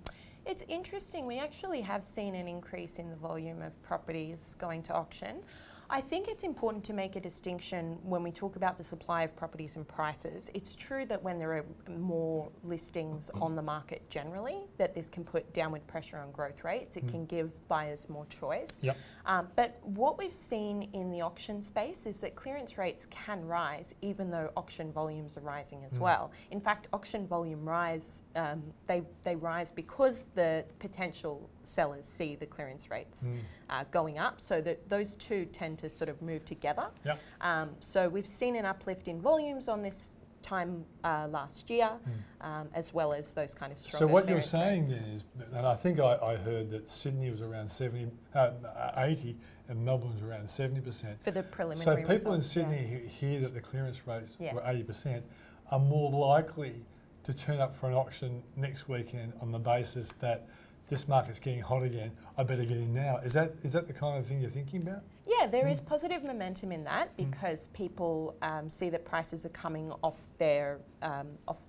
It's 0.48 0.64
interesting. 0.70 1.26
We 1.26 1.40
actually 1.40 1.82
have 1.82 2.06
seen 2.06 2.34
an 2.34 2.48
increase 2.48 3.00
in 3.00 3.10
the 3.10 3.18
volume 3.18 3.62
of 3.62 3.84
properties 3.84 4.56
going 4.58 4.82
to 4.84 4.94
auction. 4.94 5.42
I 5.90 6.02
think 6.02 6.28
it's 6.28 6.44
important 6.44 6.84
to 6.86 6.94
make 6.94 7.16
a 7.16 7.20
distinction 7.20 7.98
when 8.04 8.22
we 8.22 8.32
talk 8.32 8.58
about 8.58 8.78
the 8.78 8.84
supply 8.84 9.24
of 9.24 9.36
properties 9.38 9.78
and 9.78 9.88
prices. 9.88 10.52
It's 10.54 10.76
true 10.76 11.06
that 11.06 11.24
when 11.24 11.40
there 11.40 11.54
are 11.54 11.66
more 11.98 12.50
listings 12.64 13.32
on 13.36 13.56
the 13.56 13.62
market 13.62 14.10
generally, 14.10 14.64
that 14.78 14.94
this 14.94 15.08
can 15.08 15.24
put 15.24 15.54
downward 15.54 15.88
pressure 15.88 16.18
on 16.18 16.32
growth 16.32 16.66
rates. 16.66 16.98
It 16.98 17.06
mm. 17.06 17.12
can 17.12 17.26
give 17.26 17.66
buyers 17.70 18.10
more 18.10 18.26
choice. 18.26 18.80
Yep. 18.82 18.98
Um, 19.26 19.48
but 19.56 19.80
what 19.84 20.18
we've 20.18 20.34
seen 20.34 20.90
in 20.92 21.10
the 21.10 21.22
auction 21.22 21.62
space 21.62 22.06
is 22.06 22.20
that 22.20 22.36
clearance 22.36 22.78
rates 22.78 23.06
can 23.06 23.46
rise 23.46 23.96
even 24.02 24.30
though 24.30 24.52
auction 24.58 24.92
volumes 24.92 25.38
are 25.38 25.42
rising 25.42 25.86
as 25.86 25.98
mm. 25.98 26.02
well. 26.02 26.32
In 26.52 26.60
fact, 26.60 26.88
auction 26.92 27.26
volume 27.28 27.64
rise, 27.64 28.24
um, 28.36 28.62
they, 28.88 29.04
they 29.24 29.38
rise 29.38 29.72
because 29.72 30.28
the 30.36 30.66
potential 30.80 31.50
sellers 31.64 32.06
see 32.06 32.36
the 32.36 32.46
clearance 32.46 32.90
rates 32.90 33.24
mm. 33.24 33.40
uh, 33.70 33.86
going 33.92 34.18
up. 34.18 34.42
So 34.42 34.60
that 34.62 34.90
those 34.90 35.16
two 35.16 35.46
tend 35.46 35.77
to 35.78 35.90
sort 35.90 36.10
of 36.10 36.22
move 36.22 36.46
together. 36.46 36.88
Yep. 37.06 37.20
Um, 37.42 37.70
so 37.80 38.10
we've 38.10 38.28
seen 38.28 38.56
an 38.56 38.66
uplift 38.66 39.08
in 39.08 39.22
volumes 39.22 39.68
on 39.68 39.82
this 39.82 40.14
time 40.42 40.86
uh, 41.04 41.28
last 41.30 41.70
year, 41.70 41.90
mm. 41.90 42.46
um, 42.46 42.70
as 42.74 42.94
well 42.94 43.12
as 43.14 43.34
those 43.34 43.54
kind 43.54 43.72
of 43.72 43.80
strong. 43.80 44.00
So 44.00 44.08
what 44.08 44.30
you're 44.30 44.42
saying 44.42 44.88
rates. 44.88 44.94
then 44.94 45.04
is, 45.10 45.24
and 45.54 45.66
I 45.66 45.76
think 45.76 46.00
I, 46.00 46.18
I, 46.24 46.36
heard 46.38 46.70
that 46.72 46.90
Sydney 46.90 47.30
was 47.30 47.42
around 47.42 47.70
70, 47.70 48.12
uh, 48.34 48.52
80, 48.96 49.36
and 49.68 49.84
Melbourne 49.84 50.14
was 50.14 50.24
around 50.24 50.50
70 50.50 50.82
percent 50.82 51.22
for 51.22 51.32
the 51.32 51.44
preliminary. 51.44 52.04
So 52.04 52.08
people 52.08 52.32
results, 52.32 52.56
in 52.56 52.64
Sydney 52.64 52.82
yeah. 52.82 52.98
who 53.00 53.08
hear 53.08 53.42
that 53.42 53.54
the 53.54 53.62
clearance 53.62 54.08
rates 54.08 54.38
yeah. 54.40 54.54
were 54.54 54.64
80 54.66 54.84
percent 54.84 55.26
are 55.70 55.80
more 55.80 56.12
likely 56.12 56.86
to 57.26 57.34
turn 57.34 57.60
up 57.60 57.76
for 57.76 57.88
an 57.90 57.94
auction 57.94 58.42
next 58.56 58.88
weekend 58.88 59.34
on 59.42 59.52
the 59.52 59.60
basis 59.60 60.14
that 60.22 60.48
this 60.88 61.10
market's 61.10 61.40
getting 61.40 61.62
hot 61.62 61.84
again. 61.84 62.12
I 62.38 62.44
better 62.44 62.64
get 62.64 62.78
in 62.78 62.94
now. 62.94 63.18
Is 63.18 63.34
that 63.34 63.54
is 63.64 63.74
that 63.74 63.88
the 63.88 63.94
kind 63.94 64.18
of 64.18 64.26
thing 64.26 64.40
you're 64.40 64.50
thinking 64.50 64.82
about? 64.82 65.04
Yeah, 65.28 65.46
there 65.48 65.68
is 65.68 65.82
positive 65.82 66.24
momentum 66.24 66.72
in 66.72 66.84
that 66.86 67.16
because 67.18 67.68
people 67.74 68.36
um, 68.42 68.70
see 68.70 68.90
that 68.90 69.04
prices 69.06 69.46
are 69.46 69.50
coming 69.50 69.92
off 70.02 70.30
their 70.38 70.80
um, 71.02 71.28
off 71.48 71.68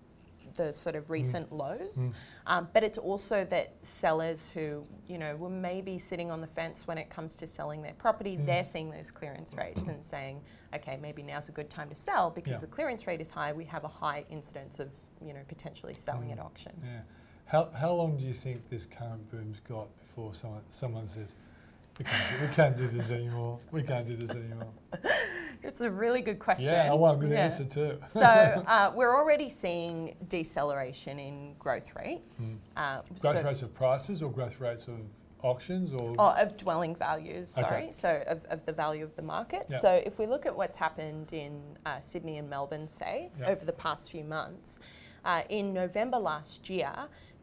the 0.54 0.72
sort 0.72 0.96
of 0.96 1.10
recent 1.10 1.52
lows. 1.52 2.10
Um, 2.46 2.68
but 2.72 2.82
it's 2.82 2.98
also 2.98 3.44
that 3.50 3.74
sellers 3.82 4.48
who 4.48 4.84
you 5.06 5.18
know 5.18 5.36
were 5.36 5.50
maybe 5.50 5.98
sitting 5.98 6.30
on 6.30 6.40
the 6.40 6.46
fence 6.46 6.86
when 6.86 6.98
it 6.98 7.10
comes 7.10 7.36
to 7.38 7.46
selling 7.46 7.82
their 7.82 7.94
property, 7.94 8.36
they're 8.36 8.64
seeing 8.64 8.90
those 8.90 9.10
clearance 9.10 9.54
rates 9.54 9.86
and 9.88 10.04
saying, 10.04 10.40
okay, 10.74 10.98
maybe 11.00 11.22
now's 11.22 11.48
a 11.48 11.52
good 11.52 11.68
time 11.70 11.88
to 11.88 11.94
sell 11.94 12.30
because 12.30 12.52
Yeah. 12.52 12.58
the 12.58 12.66
clearance 12.68 13.06
rate 13.06 13.20
is 13.20 13.30
high. 13.30 13.52
We 13.52 13.64
have 13.66 13.84
a 13.84 13.88
high 13.88 14.24
incidence 14.30 14.78
of 14.80 14.92
you 15.20 15.32
know 15.34 15.40
potentially 15.48 15.94
selling 15.94 16.32
at 16.32 16.38
auction. 16.38 16.72
Yeah. 16.84 17.00
How, 17.46 17.70
how 17.74 17.92
long 17.94 18.18
do 18.18 18.24
you 18.24 18.34
think 18.34 18.68
this 18.68 18.84
current 18.84 19.30
boom's 19.30 19.60
got 19.60 19.88
before 19.98 20.34
someone 20.34 20.62
someone 20.70 21.08
says, 21.08 21.34
we 21.98 22.04
can't, 22.04 22.30
do, 22.30 22.46
we 22.46 22.54
can't 22.54 22.76
do 22.76 22.86
this 22.88 23.10
anymore. 23.10 23.58
We 23.70 23.82
can't 23.82 24.06
do 24.06 24.16
this 24.16 24.30
anymore. 24.30 24.68
It's 25.60 25.80
a 25.80 25.90
really 25.90 26.22
good 26.22 26.38
question. 26.38 26.66
Yeah, 26.66 26.90
I 26.90 26.94
want 26.94 27.18
a 27.18 27.20
good 27.20 27.32
Yeah. 27.32 27.44
answer 27.44 27.64
too. 27.64 27.98
so 28.08 28.20
uh, 28.22 28.92
we're 28.94 29.14
already 29.14 29.48
seeing 29.48 30.14
deceleration 30.28 31.18
in 31.18 31.54
growth 31.58 31.94
rates. 31.96 32.58
Uh, 32.76 33.00
Hmm. 33.02 33.14
growth 33.18 33.36
so- 33.38 33.42
rates 33.42 33.62
of 33.62 33.74
prices 33.74 34.22
or 34.22 34.30
growth 34.30 34.60
rates 34.60 34.86
of 34.86 35.00
auctions 35.42 35.92
or 35.92 36.14
Oh, 36.16 36.30
of 36.40 36.56
dwelling 36.56 36.94
values, 36.94 37.58
Okay. 37.58 37.68
sorry. 37.68 37.88
So 37.92 38.22
of, 38.28 38.44
of 38.46 38.64
the 38.66 38.72
value 38.72 39.02
of 39.04 39.14
the 39.16 39.22
market. 39.22 39.66
Yeah. 39.68 39.78
So 39.80 39.90
if 40.06 40.18
we 40.18 40.26
look 40.26 40.46
at 40.46 40.56
what's 40.56 40.76
happened 40.76 41.32
in 41.32 41.60
uh, 41.84 41.98
Sydney 41.98 42.38
and 42.38 42.48
Melbourne, 42.48 42.86
say, 42.86 43.30
Yeah. 43.38 43.48
over 43.50 43.64
the 43.64 43.72
past 43.72 44.10
few 44.12 44.22
months, 44.24 44.78
uh, 45.24 45.42
in 45.48 45.72
November 45.74 46.18
last 46.18 46.70
year, 46.70 46.92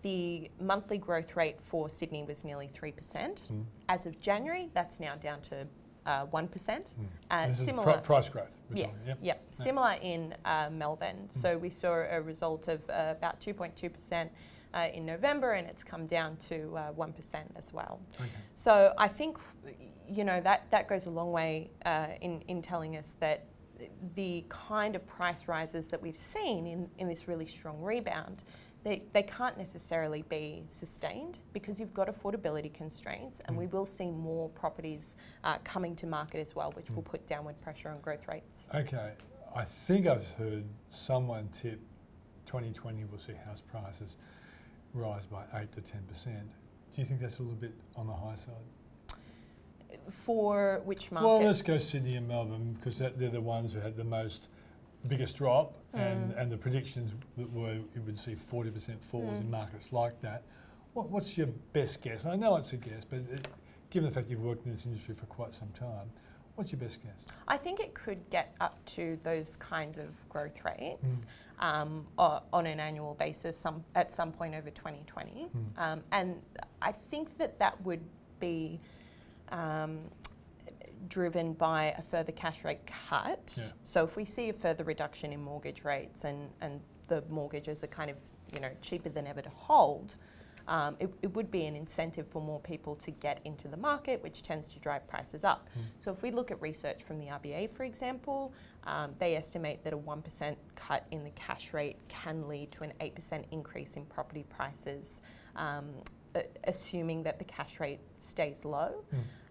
the 0.05 0.51
monthly 0.61 0.99
growth 0.99 1.35
rate 1.35 1.59
for 1.59 1.89
Sydney 1.89 2.23
was 2.23 2.43
nearly 2.43 2.69
3%. 2.79 3.47
Hmm. 3.47 3.61
As 3.89 4.05
of 4.05 4.19
January, 4.19 4.69
that's 4.75 4.99
now 4.99 5.15
down 5.15 5.41
to 5.41 5.65
uh, 6.05 6.27
1%. 6.27 6.85
Uh, 7.31 7.47
this 7.47 7.57
similar. 7.57 7.93
pri- 7.93 8.01
price 8.01 8.29
growth. 8.29 8.55
Yes, 8.71 9.05
yep. 9.07 9.17
yep. 9.23 9.43
Similar 9.49 9.93
in 10.03 10.35
uh, 10.45 10.69
Melbourne. 10.71 11.27
So 11.29 11.57
we 11.57 11.71
saw 11.71 12.05
a 12.07 12.21
result 12.21 12.67
of 12.67 12.87
uh, 12.87 13.15
about 13.17 13.41
2.2% 13.41 14.29
uh, 14.75 14.87
in 14.93 15.07
November, 15.07 15.53
and 15.53 15.67
it's 15.67 15.83
come 15.83 16.05
down 16.05 16.37
to 16.37 16.75
uh, 16.77 16.91
1% 16.93 17.35
as 17.55 17.73
well. 17.73 17.99
Okay. 18.21 18.29
So 18.53 18.93
I 18.99 19.07
think, 19.07 19.39
you 20.07 20.23
know, 20.23 20.39
that, 20.41 20.69
that 20.69 20.87
goes 20.87 21.07
a 21.07 21.09
long 21.09 21.31
way 21.31 21.71
uh, 21.83 22.09
in, 22.21 22.41
in 22.41 22.61
telling 22.61 22.95
us 22.95 23.15
that 23.19 23.47
the 24.13 24.45
kind 24.49 24.95
of 24.95 25.07
price 25.07 25.47
rises 25.47 25.89
that 25.89 25.99
we've 25.99 26.15
seen 26.15 26.67
in, 26.67 26.87
in 26.99 27.07
this 27.07 27.27
really 27.27 27.47
strong 27.47 27.81
rebound, 27.81 28.43
they, 28.85 29.01
they 29.13 29.23
can't 29.23 29.57
necessarily 29.57 30.21
be 30.29 30.63
sustained 30.69 31.39
because 31.53 31.79
you've 31.79 31.93
got 31.93 32.07
affordability 32.07 32.71
constraints 32.71 33.41
and 33.45 33.57
we 33.57 33.65
will 33.65 33.85
see 33.85 34.11
more 34.11 34.47
properties 34.49 35.17
uh, 35.43 35.57
coming 35.63 35.95
to 35.95 36.05
market 36.05 36.39
as 36.39 36.55
well, 36.55 36.71
which 36.73 36.91
will 36.91 37.01
put 37.01 37.25
downward 37.25 37.59
pressure 37.61 37.89
on 37.89 37.99
growth 37.99 38.27
rates. 38.27 38.67
Okay. 38.75 39.13
I 39.55 39.63
think 39.63 40.05
I've 40.05 40.29
heard 40.33 40.65
someone 40.91 41.49
tip 41.51 41.79
2020 42.45 43.05
will 43.05 43.17
see 43.17 43.33
house 43.43 43.59
prices 43.59 44.17
rise 44.93 45.25
by 45.25 45.43
8 45.55 45.71
to 45.71 45.81
10%. 45.81 45.91
Do 46.25 46.41
you 46.97 47.05
think 47.05 47.21
that's 47.21 47.39
a 47.39 47.41
little 47.41 47.57
bit 47.57 47.73
on 47.95 48.05
the 48.05 48.13
high 48.13 48.35
side? 48.35 48.53
For 50.11 50.81
which 50.85 51.11
market? 51.11 51.27
Well, 51.27 51.43
let's 51.43 51.63
go 51.63 51.79
Sydney 51.79 52.17
and 52.17 52.27
Melbourne 52.27 52.73
because 52.77 52.99
that, 52.99 53.17
they're 53.17 53.29
the 53.29 53.41
ones 53.41 53.73
who 53.73 53.79
had 53.79 53.97
the 53.97 54.03
most 54.03 54.49
biggest 55.05 55.37
drop, 55.37 55.73
and, 55.93 56.31
Mm. 56.33 56.41
and 56.41 56.51
the 56.51 56.57
predictions 56.57 57.11
that 57.37 57.51
were 57.51 57.75
you 57.75 58.01
would 58.05 58.19
see 58.19 58.35
40% 58.35 59.03
falls 59.03 59.39
in 59.39 59.45
Mm. 59.47 59.51
markets 59.51 59.93
like 59.93 60.19
that. 60.21 60.43
What, 60.93 61.09
what's 61.09 61.37
your 61.37 61.47
best 61.73 62.01
guess? 62.01 62.25
I 62.25 62.35
know 62.35 62.55
it's 62.57 62.73
a 62.73 62.77
guess, 62.77 63.05
but 63.05 63.19
it, 63.19 63.47
given 63.89 64.09
the 64.09 64.13
fact 64.15 64.29
you've 64.29 64.41
worked 64.43 64.65
in 64.65 64.71
this 64.71 64.85
industry 64.85 65.13
for 65.15 65.25
quite 65.27 65.53
some 65.53 65.69
time, 65.69 66.09
what's 66.55 66.71
your 66.71 66.79
best 66.79 67.01
guess? 67.03 67.25
I 67.47 67.57
think 67.57 67.79
it 67.79 67.93
could 67.93 68.29
get 68.29 68.55
up 68.59 68.83
to 68.87 69.17
those 69.23 69.55
kinds 69.57 69.97
of 69.97 70.27
growth 70.29 70.55
Mm. 70.55 70.65
rates 70.79 71.25
um, 71.59 72.05
on 72.17 72.65
an 72.65 72.79
annual 72.79 73.13
basis 73.15 73.57
some, 73.57 73.83
at 73.95 74.11
some 74.11 74.31
point 74.31 74.55
over 74.55 74.69
2020. 74.69 75.47
Mm. 75.47 75.77
Um, 75.77 76.03
and 76.11 76.41
I 76.81 76.91
think 76.91 77.37
that 77.37 77.57
that 77.59 77.79
would 77.83 78.01
be 78.39 78.79
um, 79.49 79.99
driven 81.09 81.53
by 81.53 81.93
a 81.97 82.01
further 82.01 82.31
cash 82.31 82.63
rate 82.63 82.85
cut. 82.85 83.55
Yeah. 83.57 83.63
So 83.83 84.03
if 84.03 84.15
we 84.15 84.25
see 84.25 84.49
a 84.49 84.53
further 84.53 84.83
reduction 84.83 85.33
in 85.33 85.41
mortgage 85.41 85.83
rates 85.83 86.23
and, 86.23 86.49
and 86.61 86.79
the 87.07 87.23
mortgages 87.29 87.83
are 87.83 87.87
kind 87.87 88.09
of 88.09 88.17
you 88.53 88.59
know 88.59 88.71
cheaper 88.81 89.09
than 89.09 89.27
ever 89.27 89.41
to 89.41 89.49
hold, 89.49 90.17
um, 90.67 90.95
it, 90.99 91.13
it 91.21 91.33
would 91.35 91.51
be 91.51 91.65
an 91.65 91.75
incentive 91.75 92.27
for 92.27 92.41
more 92.41 92.59
people 92.59 92.95
to 92.95 93.11
get 93.11 93.39
into 93.45 93.67
the 93.67 93.77
market, 93.77 94.21
which 94.23 94.41
tends 94.41 94.73
to 94.73 94.79
drive 94.79 95.07
prices 95.07 95.43
up. 95.43 95.69
So 95.99 96.11
if 96.11 96.23
we 96.23 96.31
look 96.31 96.51
at 96.51 96.59
research 96.61 97.03
from 97.03 97.19
the 97.19 97.27
RBA, 97.27 97.69
for 97.69 97.83
example, 97.83 98.53
um, 98.85 99.11
they 99.19 99.35
estimate 99.35 99.83
that 99.83 99.93
a 99.93 99.97
1% 99.97 100.55
cut 100.75 101.05
in 101.11 101.23
the 101.23 101.29
cash 101.31 101.73
rate 101.73 101.97
can 102.07 102.47
lead 102.47 102.71
to 102.73 102.83
an 102.83 102.93
8% 102.99 103.43
increase 103.51 103.93
in 103.95 104.05
property 104.05 104.43
prices, 104.49 105.21
um, 105.55 105.89
assuming 106.65 107.23
that 107.23 107.37
the 107.37 107.45
cash 107.45 107.79
rate 107.79 107.99
stays 108.19 108.65
low. 108.65 109.03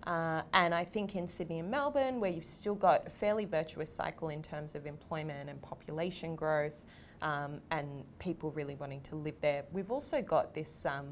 Uh, 0.07 0.43
and 0.53 0.75
I 0.75 0.85
think 0.85 1.17
in 1.17 1.27
Sydney 1.27 1.61
and 1.61 1.71
Melbourne, 1.71 2.21
where 2.21 2.31
you've 2.31 2.45
still 2.45 2.75
got 2.75 3.07
a 3.07 3.11
fairly 3.11 3.47
virtuous 3.47 3.93
cycle 3.93 4.29
in 4.29 4.43
terms 4.43 4.75
of 4.75 4.87
employment 4.87 5.49
and 5.49 5.61
population 5.63 6.37
growth, 6.37 6.85
um, 7.23 7.61
and 7.71 8.05
people 8.19 8.51
really 8.51 8.75
wanting 8.75 9.01
to 9.03 9.17
live 9.17 9.41
there, 9.41 9.65
we've 9.73 9.91
also 9.91 10.21
got 10.21 10.53
this 10.55 10.85
um, 10.85 11.07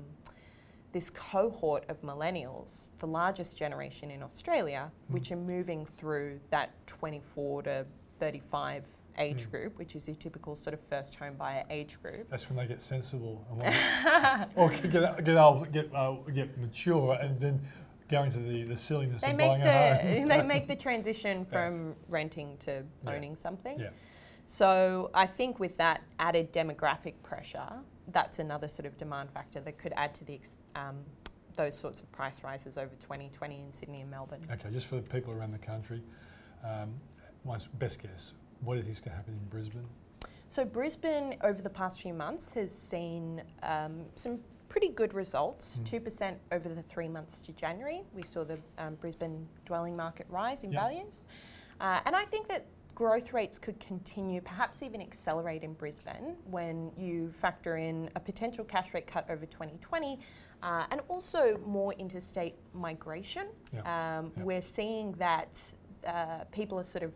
this 0.92 1.08
cohort 1.08 1.84
of 1.88 2.02
millennials, 2.02 2.90
the 2.98 3.06
largest 3.06 3.56
generation 3.56 4.10
in 4.10 4.22
Australia, 4.22 4.90
which 5.08 5.32
are 5.32 5.36
moving 5.36 5.86
through 5.86 6.38
that 6.50 6.74
24 6.86 7.62
to 7.62 7.86
35 8.18 8.84
age 9.18 9.46
Mm. 9.46 9.50
group, 9.50 9.78
which 9.78 9.96
is 9.96 10.06
your 10.06 10.16
typical 10.16 10.54
sort 10.54 10.74
of 10.74 10.80
first 10.80 11.14
home 11.14 11.34
buyer 11.36 11.64
age 11.70 12.00
group. 12.02 12.28
That's 12.28 12.48
when 12.50 12.58
they 12.58 12.66
get 12.66 12.82
sensible 12.82 13.42
and 13.50 14.46
or 14.54 14.68
get 14.70 15.24
get 15.24 15.36
old, 15.38 15.72
get 15.72 15.90
uh, 15.94 16.12
get 16.34 16.58
mature, 16.58 17.14
and 17.14 17.40
then 17.40 17.60
go 18.12 18.28
to 18.28 18.38
the, 18.38 18.64
the 18.64 18.76
silliness 18.76 19.22
They 19.22 19.32
of 19.32 19.38
buying 19.38 19.62
a 19.62 19.96
home. 19.96 20.28
they 20.28 20.42
make 20.42 20.68
the 20.68 20.76
transition 20.76 21.44
from 21.52 21.94
renting 22.08 22.56
to 22.58 22.84
Yeah. 23.04 23.10
owning 23.12 23.34
something. 23.34 23.80
Yeah. 23.80 23.90
So 24.44 25.10
I 25.14 25.26
think 25.26 25.58
with 25.58 25.76
that 25.78 26.02
added 26.18 26.52
demographic 26.52 27.14
pressure, 27.22 27.68
that's 28.08 28.38
another 28.38 28.68
sort 28.68 28.86
of 28.86 28.96
demand 28.96 29.30
factor 29.30 29.60
that 29.60 29.78
could 29.78 29.92
add 29.96 30.14
to 30.16 30.24
the 30.24 30.40
um, 30.74 30.96
those 31.56 31.76
sorts 31.76 32.00
of 32.00 32.10
price 32.12 32.42
rises 32.42 32.78
over 32.78 32.94
2020 32.98 33.60
in 33.60 33.72
Sydney 33.72 34.00
and 34.00 34.10
Melbourne. 34.10 34.40
Okay, 34.50 34.70
just 34.70 34.86
for 34.86 34.96
the 34.96 35.02
people 35.02 35.32
around 35.34 35.52
the 35.52 35.58
country, 35.58 36.02
um, 36.64 36.94
one's 37.44 37.66
best 37.66 38.02
guess. 38.02 38.32
What 38.62 38.74
do 38.74 38.78
you 38.78 38.84
think's 38.84 39.00
going 39.00 39.10
to 39.12 39.16
happen 39.16 39.34
in 39.34 39.48
Brisbane? 39.50 39.86
So 40.48 40.64
Brisbane 40.64 41.36
over 41.42 41.60
the 41.60 41.70
past 41.70 42.00
few 42.00 42.14
months 42.14 42.52
has 42.52 42.76
seen 42.76 43.42
um, 43.62 44.02
some 44.14 44.38
pretty 44.72 44.88
good 44.88 45.12
results. 45.12 45.78
Mm. 45.78 45.84
Two 45.84 46.00
percent 46.00 46.38
over 46.50 46.66
the 46.66 46.82
three 46.82 47.08
months 47.08 47.42
to 47.42 47.52
January. 47.52 48.04
We 48.14 48.22
saw 48.22 48.42
the 48.42 48.58
um, 48.78 48.94
Brisbane 48.94 49.46
dwelling 49.66 49.94
market 49.94 50.26
rise 50.30 50.64
in 50.64 50.72
values, 50.72 51.26
uh, 51.78 52.00
and 52.06 52.16
I 52.16 52.24
think 52.24 52.48
that 52.48 52.64
growth 52.94 53.34
rates 53.34 53.58
could 53.58 53.78
continue, 53.80 54.40
perhaps 54.40 54.82
even 54.82 55.02
accelerate 55.02 55.62
in 55.62 55.74
Brisbane 55.74 56.36
when 56.46 56.90
you 56.96 57.30
factor 57.32 57.76
in 57.76 58.08
a 58.16 58.20
potential 58.20 58.64
cash 58.64 58.94
rate 58.94 59.06
cut 59.06 59.28
over 59.28 59.44
2020. 59.44 60.18
Uh, 60.62 60.84
and 60.92 61.00
also 61.08 61.58
more 61.66 61.92
interstate 61.94 62.54
migration. 62.72 63.48
Um. 63.84 64.32
We're 64.36 64.62
seeing 64.62 65.10
that 65.18 65.60
uh, 66.06 66.44
people 66.52 66.78
are 66.78 66.84
sort 66.84 67.02
of 67.02 67.12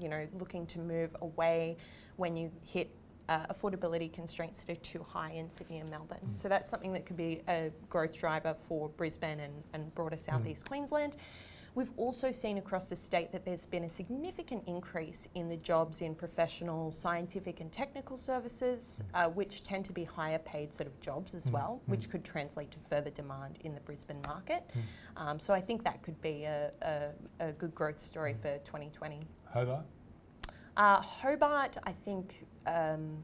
you 0.00 0.08
know, 0.08 0.26
looking 0.38 0.66
to 0.66 0.78
move 0.78 1.14
away 1.22 1.76
when 2.16 2.36
you 2.36 2.50
hit 2.62 2.90
uh, 3.28 3.46
affordability 3.52 4.12
constraints 4.12 4.62
that 4.62 4.72
are 4.76 4.80
too 4.80 5.04
high 5.06 5.32
in 5.32 5.50
Sydney 5.50 5.78
and 5.78 5.90
Melbourne. 5.90 6.18
Mm. 6.30 6.36
So 6.36 6.48
that's 6.48 6.70
something 6.70 6.92
that 6.94 7.06
could 7.06 7.16
be 7.16 7.42
a 7.48 7.70
growth 7.90 8.18
driver 8.18 8.54
for 8.54 8.88
Brisbane 8.88 9.40
and, 9.40 9.52
and 9.74 9.94
broader 9.94 10.16
Mm. 10.16 10.20
southeast 10.24 10.66
Queensland. 10.68 11.16
We've 11.74 11.92
also 11.96 12.32
seen 12.32 12.58
across 12.58 12.88
the 12.88 12.96
state 12.96 13.30
that 13.30 13.44
there's 13.44 13.66
been 13.66 13.84
a 13.84 13.88
significant 13.88 14.64
increase 14.66 15.28
in 15.34 15.46
the 15.46 15.58
jobs 15.58 16.00
in 16.00 16.14
professional, 16.14 16.90
scientific, 16.90 17.60
and 17.60 17.70
technical 17.70 18.16
services, 18.16 19.02
uh, 19.14 19.28
which 19.28 19.62
tend 19.62 19.84
to 19.84 19.92
be 19.92 20.02
higher 20.02 20.38
paid 20.38 20.74
sort 20.74 20.88
of 20.88 20.98
jobs 21.00 21.34
as 21.34 21.48
Mm, 21.50 21.52
well, 21.52 21.80
mm. 21.86 21.90
which 21.90 22.10
could 22.10 22.24
translate 22.24 22.70
to 22.72 22.78
further 22.80 23.10
demand 23.10 23.58
in 23.62 23.74
the 23.74 23.80
Brisbane 23.82 24.20
market. 24.22 24.64
Mm. 25.16 25.20
Um, 25.22 25.38
so 25.38 25.52
I 25.54 25.60
think 25.60 25.84
that 25.84 26.02
could 26.02 26.20
be 26.20 26.44
a, 26.44 26.72
a, 26.82 27.10
a 27.48 27.52
good 27.52 27.74
growth 27.74 28.00
story 28.00 28.32
Mm. 28.32 28.38
for 28.40 28.58
2020. 28.64 29.20
Hobart? 29.52 29.84
Uh, 30.76 31.00
Hobart, 31.00 31.76
I 31.84 31.92
think, 31.92 32.44
um, 32.68 33.22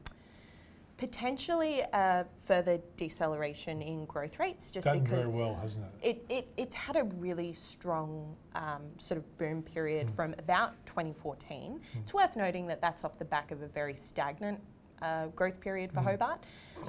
potentially 0.97 1.81
a 1.93 2.25
further 2.37 2.79
deceleration 2.95 3.81
in 3.81 4.05
growth 4.05 4.39
rates, 4.39 4.71
just 4.71 4.85
Done 4.85 4.99
because 4.99 5.25
very 5.25 5.37
well, 5.37 5.55
hasn't 5.55 5.85
it? 6.01 6.07
it, 6.29 6.33
it, 6.33 6.47
it's 6.55 6.75
had 6.75 6.95
a 6.95 7.03
really 7.17 7.51
strong 7.53 8.35
um, 8.55 8.81
sort 8.97 9.17
of 9.17 9.37
boom 9.37 9.61
period 9.61 10.07
Mm. 10.07 10.15
from 10.15 10.35
about 10.39 10.73
2014. 10.85 11.81
It's 11.99 12.13
worth 12.13 12.35
noting 12.35 12.65
that 12.67 12.79
that's 12.81 13.03
off 13.03 13.17
the 13.17 13.25
back 13.25 13.51
of 13.51 13.61
a 13.61 13.67
very 13.67 13.93
stagnant 13.95 14.59
uh, 15.01 15.27
growth 15.27 15.59
period 15.59 15.91
for 15.91 15.99
mm. 15.99 16.05
Hobart. 16.05 16.39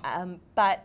Um, 0.05 0.41
but 0.55 0.85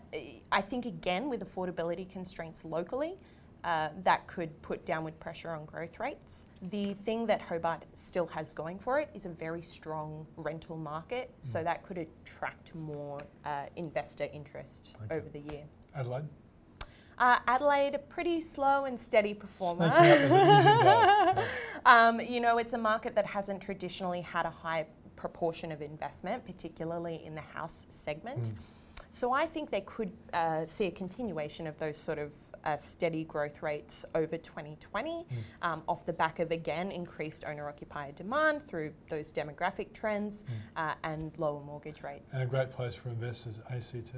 I 0.52 0.62
think, 0.62 0.86
again, 0.86 1.30
with 1.30 1.42
affordability 1.42 2.10
constraints 2.10 2.66
locally, 2.66 3.18
uh, 3.64 3.90
that 4.04 4.28
could 4.28 4.60
put 4.62 4.86
downward 4.86 5.20
pressure 5.20 5.52
on 5.52 5.66
growth 5.66 6.00
rates. 6.00 6.46
The 6.70 6.94
thing 6.94 7.26
that 7.28 7.42
Hobart 7.42 7.84
still 7.94 8.28
has 8.28 8.54
going 8.54 8.80
for 8.80 9.00
it 9.00 9.10
is 9.14 9.26
a 9.26 9.30
very 9.30 9.62
strong 9.62 10.26
rental 10.36 10.78
market, 10.78 11.30
mm. 11.30 11.46
so 11.46 11.64
that 11.64 11.84
could 11.84 11.98
attract 11.98 12.74
more 12.76 13.20
uh, 13.46 13.66
investor 13.76 14.28
interest 14.34 14.96
okay. 15.06 15.16
over 15.16 15.30
the 15.30 15.40
year. 15.40 15.64
Adelaide? 15.96 16.26
Uh, 17.18 17.38
Adelaide, 17.46 17.94
a 17.94 18.00
pretty 18.00 18.42
slow 18.42 18.86
and 18.86 19.00
steady 19.00 19.34
performer. 19.36 19.86
um, 21.86 22.20
you 22.20 22.40
know, 22.40 22.58
it's 22.58 22.74
a 22.74 22.78
market 22.78 23.14
that 23.14 23.26
hasn't 23.26 23.62
traditionally 23.62 24.22
had 24.22 24.48
a 24.48 24.50
high 24.50 24.88
proportion 25.16 25.72
of 25.72 25.84
investment, 25.84 26.44
particularly 26.46 27.24
in 27.24 27.36
the 27.36 27.42
house 27.42 27.86
segment. 27.90 28.42
Mm. 28.42 28.54
So 29.12 29.34
I 29.34 29.46
think 29.46 29.70
they 29.70 29.82
could 29.82 30.12
uh, 30.34 30.66
see 30.66 30.86
a 30.86 30.92
continuation 30.92 31.68
of 31.68 31.78
those 31.78 31.98
sort 31.98 32.18
of 32.18 32.34
uh, 32.64 32.78
steady 32.78 33.26
growth 33.26 33.62
rates 33.62 34.06
over 34.16 34.38
2020 34.38 35.12
mm. 35.12 35.26
um, 35.62 35.84
off 35.88 36.06
the 36.06 36.14
back 36.14 36.40
of, 36.40 36.52
again, 36.52 36.92
increased 36.92 37.44
owner 37.46 37.68
occupier 37.68 38.14
demand 38.14 38.66
through 38.68 38.94
those 39.10 39.34
demographic 39.34 39.94
trends 39.94 40.44
mm. 40.44 40.54
uh, 40.78 40.94
and 41.04 41.32
lower 41.38 41.62
mortgage 41.62 42.04
rates. 42.04 42.34
And 42.34 42.44
a 42.44 42.46
great 42.46 42.70
place 42.70 42.96
for 42.96 43.10
investors, 43.10 43.60
ACT. 43.70 44.14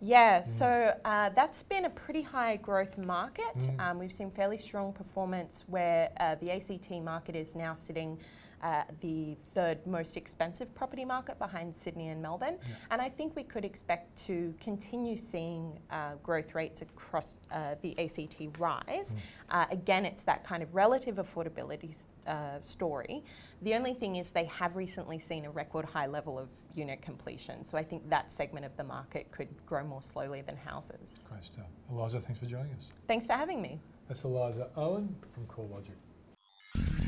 Yeah, 0.00 0.42
mm. 0.42 0.46
so 0.46 0.94
uh, 1.04 1.30
that's 1.30 1.62
been 1.62 1.86
a 1.86 1.90
pretty 1.90 2.22
high 2.22 2.56
growth 2.56 2.96
market. 2.98 3.56
Mm. 3.56 3.80
Um, 3.80 3.98
we've 3.98 4.12
seen 4.12 4.30
fairly 4.30 4.58
strong 4.58 4.92
performance 4.92 5.64
where 5.66 6.10
uh, 6.20 6.36
the 6.36 6.52
ACT 6.52 6.90
market 7.02 7.34
is 7.34 7.56
now 7.56 7.74
sitting 7.74 8.18
uh, 8.64 8.82
the 9.00 9.36
third 9.44 9.86
most 9.86 10.16
expensive 10.16 10.74
property 10.74 11.04
market 11.04 11.38
behind 11.38 11.76
Sydney 11.76 12.08
and 12.08 12.20
Melbourne. 12.22 12.56
Yeah. 12.62 12.74
And 12.90 13.02
I 13.02 13.10
think 13.10 13.36
we 13.36 13.42
could 13.42 13.64
expect 13.64 14.16
to 14.26 14.54
continue 14.58 15.18
seeing 15.18 15.78
uh, 15.90 16.14
growth 16.22 16.54
rates 16.54 16.80
across 16.80 17.38
uh, 17.52 17.74
the 17.82 17.96
ACT 17.98 18.58
rise. 18.58 19.14
Mm. 19.14 19.16
Uh, 19.50 19.66
again, 19.70 20.06
it's 20.06 20.22
that 20.24 20.44
kind 20.44 20.62
of 20.62 20.74
relative 20.74 21.16
affordability 21.16 21.94
uh, 22.26 22.58
story. 22.62 23.22
The 23.60 23.74
only 23.74 23.92
thing 23.92 24.16
is 24.16 24.30
they 24.30 24.46
have 24.46 24.76
recently 24.76 25.18
seen 25.18 25.44
a 25.44 25.50
record 25.50 25.84
high 25.84 26.06
level 26.06 26.38
of 26.38 26.48
unit 26.74 27.02
completion. 27.02 27.66
So 27.66 27.76
I 27.76 27.84
think 27.84 28.08
that 28.08 28.32
segment 28.32 28.64
of 28.64 28.74
the 28.78 28.84
market 28.84 29.30
could 29.30 29.48
grow 29.66 29.84
more 29.84 30.02
slowly 30.02 30.40
than 30.40 30.56
houses. 30.56 31.26
Great 31.28 31.44
stuff. 31.44 31.66
Eliza, 31.90 32.18
thanks 32.20 32.40
for 32.40 32.46
joining 32.46 32.72
us. 32.72 32.88
Thanks 33.06 33.26
for 33.26 33.34
having 33.34 33.60
me. 33.60 33.78
That's 34.08 34.24
Eliza 34.24 34.68
Owen 34.76 35.14
from 35.32 35.46
CoreLogic. 35.46 37.03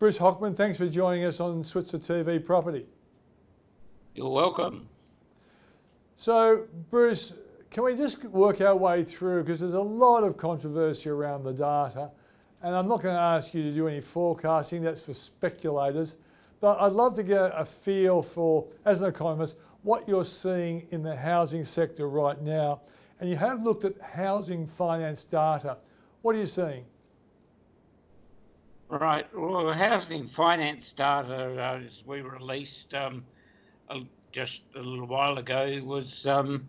Bruce 0.00 0.16
Hockman, 0.16 0.56
thanks 0.56 0.78
for 0.78 0.88
joining 0.88 1.26
us 1.26 1.40
on 1.40 1.62
Switzer 1.62 1.98
TV 1.98 2.42
Property. 2.42 2.86
You're 4.14 4.30
welcome. 4.30 4.88
So, 6.16 6.68
Bruce, 6.88 7.34
can 7.70 7.84
we 7.84 7.94
just 7.94 8.24
work 8.24 8.62
our 8.62 8.74
way 8.74 9.04
through 9.04 9.42
because 9.42 9.60
there's 9.60 9.74
a 9.74 9.80
lot 9.82 10.24
of 10.24 10.38
controversy 10.38 11.10
around 11.10 11.44
the 11.44 11.52
data, 11.52 12.12
and 12.62 12.74
I'm 12.74 12.88
not 12.88 13.02
going 13.02 13.14
to 13.14 13.20
ask 13.20 13.52
you 13.52 13.62
to 13.62 13.72
do 13.72 13.88
any 13.88 14.00
forecasting, 14.00 14.80
that's 14.84 15.02
for 15.02 15.12
speculators. 15.12 16.16
But 16.62 16.80
I'd 16.80 16.92
love 16.92 17.14
to 17.16 17.22
get 17.22 17.52
a 17.54 17.66
feel 17.66 18.22
for, 18.22 18.68
as 18.86 19.02
an 19.02 19.08
economist, 19.08 19.56
what 19.82 20.08
you're 20.08 20.24
seeing 20.24 20.86
in 20.90 21.02
the 21.02 21.14
housing 21.14 21.62
sector 21.62 22.08
right 22.08 22.40
now. 22.40 22.80
And 23.20 23.28
you 23.28 23.36
have 23.36 23.62
looked 23.62 23.84
at 23.84 24.00
housing 24.00 24.66
finance 24.66 25.24
data. 25.24 25.76
What 26.22 26.36
are 26.36 26.38
you 26.38 26.46
seeing? 26.46 26.86
Right. 28.90 29.24
Well, 29.32 29.72
housing 29.72 30.26
finance 30.26 30.92
data, 30.96 31.54
uh, 31.56 31.80
as 31.86 32.02
we 32.04 32.22
released 32.22 32.92
um, 32.92 33.24
just 34.32 34.62
a 34.74 34.80
little 34.80 35.06
while 35.06 35.38
ago, 35.38 35.80
was, 35.84 36.26
um, 36.26 36.66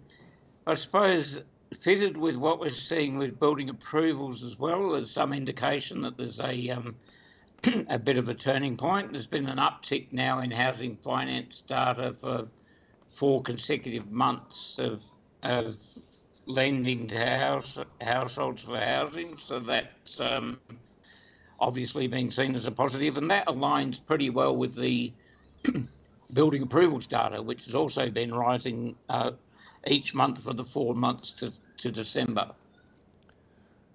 I 0.67 0.75
suppose, 0.75 1.39
fitted 1.81 2.15
with 2.15 2.35
what 2.35 2.59
we're 2.59 2.69
seeing 2.69 3.17
with 3.17 3.39
building 3.39 3.69
approvals 3.69 4.43
as 4.43 4.59
well. 4.59 4.91
There's 4.91 5.09
some 5.09 5.33
indication 5.33 6.03
that 6.03 6.15
there's 6.15 6.39
a 6.39 6.69
um, 6.69 6.95
a 7.89 7.97
bit 7.97 8.17
of 8.17 8.29
a 8.29 8.35
turning 8.35 8.77
point. 8.77 9.13
There's 9.13 9.25
been 9.25 9.47
an 9.47 9.57
uptick 9.57 10.13
now 10.13 10.41
in 10.41 10.51
housing 10.51 10.97
finance 11.03 11.63
data 11.67 12.15
for 12.21 12.47
four 13.15 13.41
consecutive 13.41 14.11
months 14.11 14.75
of, 14.77 15.01
of 15.41 15.75
lending 16.45 17.07
to 17.07 17.17
house, 17.17 17.79
households 17.99 18.61
for 18.61 18.79
housing. 18.79 19.39
So 19.47 19.59
that's 19.59 20.19
um, 20.19 20.59
obviously 21.61 22.07
being 22.07 22.31
seen 22.31 22.55
as 22.55 22.65
a 22.65 22.71
positive, 22.71 23.17
and 23.17 23.29
that 23.29 23.47
aligns 23.47 23.99
pretty 24.05 24.29
well 24.29 24.55
with 24.55 24.75
the 24.75 25.13
building 26.33 26.63
approvals 26.63 27.05
data, 27.05 27.41
which 27.41 27.65
has 27.65 27.75
also 27.75 28.09
been 28.09 28.33
rising 28.33 28.95
uh, 29.09 29.31
each 29.87 30.13
month 30.13 30.43
for 30.43 30.53
the 30.53 30.65
four 30.65 30.95
months 30.95 31.31
to, 31.33 31.53
to 31.77 31.91
December. 31.91 32.51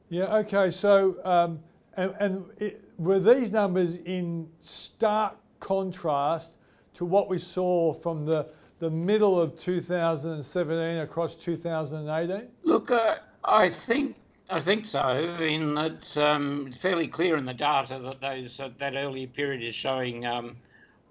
Yeah, 0.09 0.37
okay, 0.37 0.71
so 0.71 1.17
um, 1.25 1.59
and, 1.97 2.15
and 2.21 2.45
it, 2.59 2.85
were 2.99 3.19
these 3.19 3.51
numbers 3.51 3.97
in 3.97 4.49
stark 4.63 5.37
contrast 5.61 6.57
to 6.95 7.05
what 7.05 7.29
we 7.29 7.39
saw 7.39 7.93
from 7.93 8.25
the, 8.25 8.47
the 8.79 8.91
middle 8.91 9.41
of 9.41 9.59
2017 9.59 10.99
across 10.99 11.35
2018? 11.35 12.49
Look, 12.63 12.91
uh, 12.91 13.17
I 13.45 13.71
think 13.71 14.17
I 14.49 14.61
think 14.61 14.87
so. 14.87 15.37
In 15.41 15.75
that 15.75 16.17
um, 16.17 16.69
it's 16.69 16.79
fairly 16.79 17.09
clear 17.09 17.37
in 17.37 17.45
the 17.47 17.55
data 17.55 18.01
that 18.05 18.21
those 18.21 18.61
uh, 18.61 18.71
that 18.79 18.95
earlier 18.95 19.27
period 19.27 19.63
is 19.63 19.75
showing 19.75 20.25
um, 20.25 20.57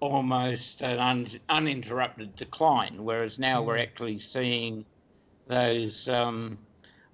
almost 0.00 0.80
an 0.80 0.98
un- 0.98 1.40
uninterrupted 1.48 2.34
decline, 2.36 3.04
whereas 3.04 3.38
now 3.38 3.62
we're 3.62 3.76
hmm. 3.76 3.82
actually 3.82 4.20
seeing 4.20 4.84
those. 5.48 6.08
Um, 6.08 6.58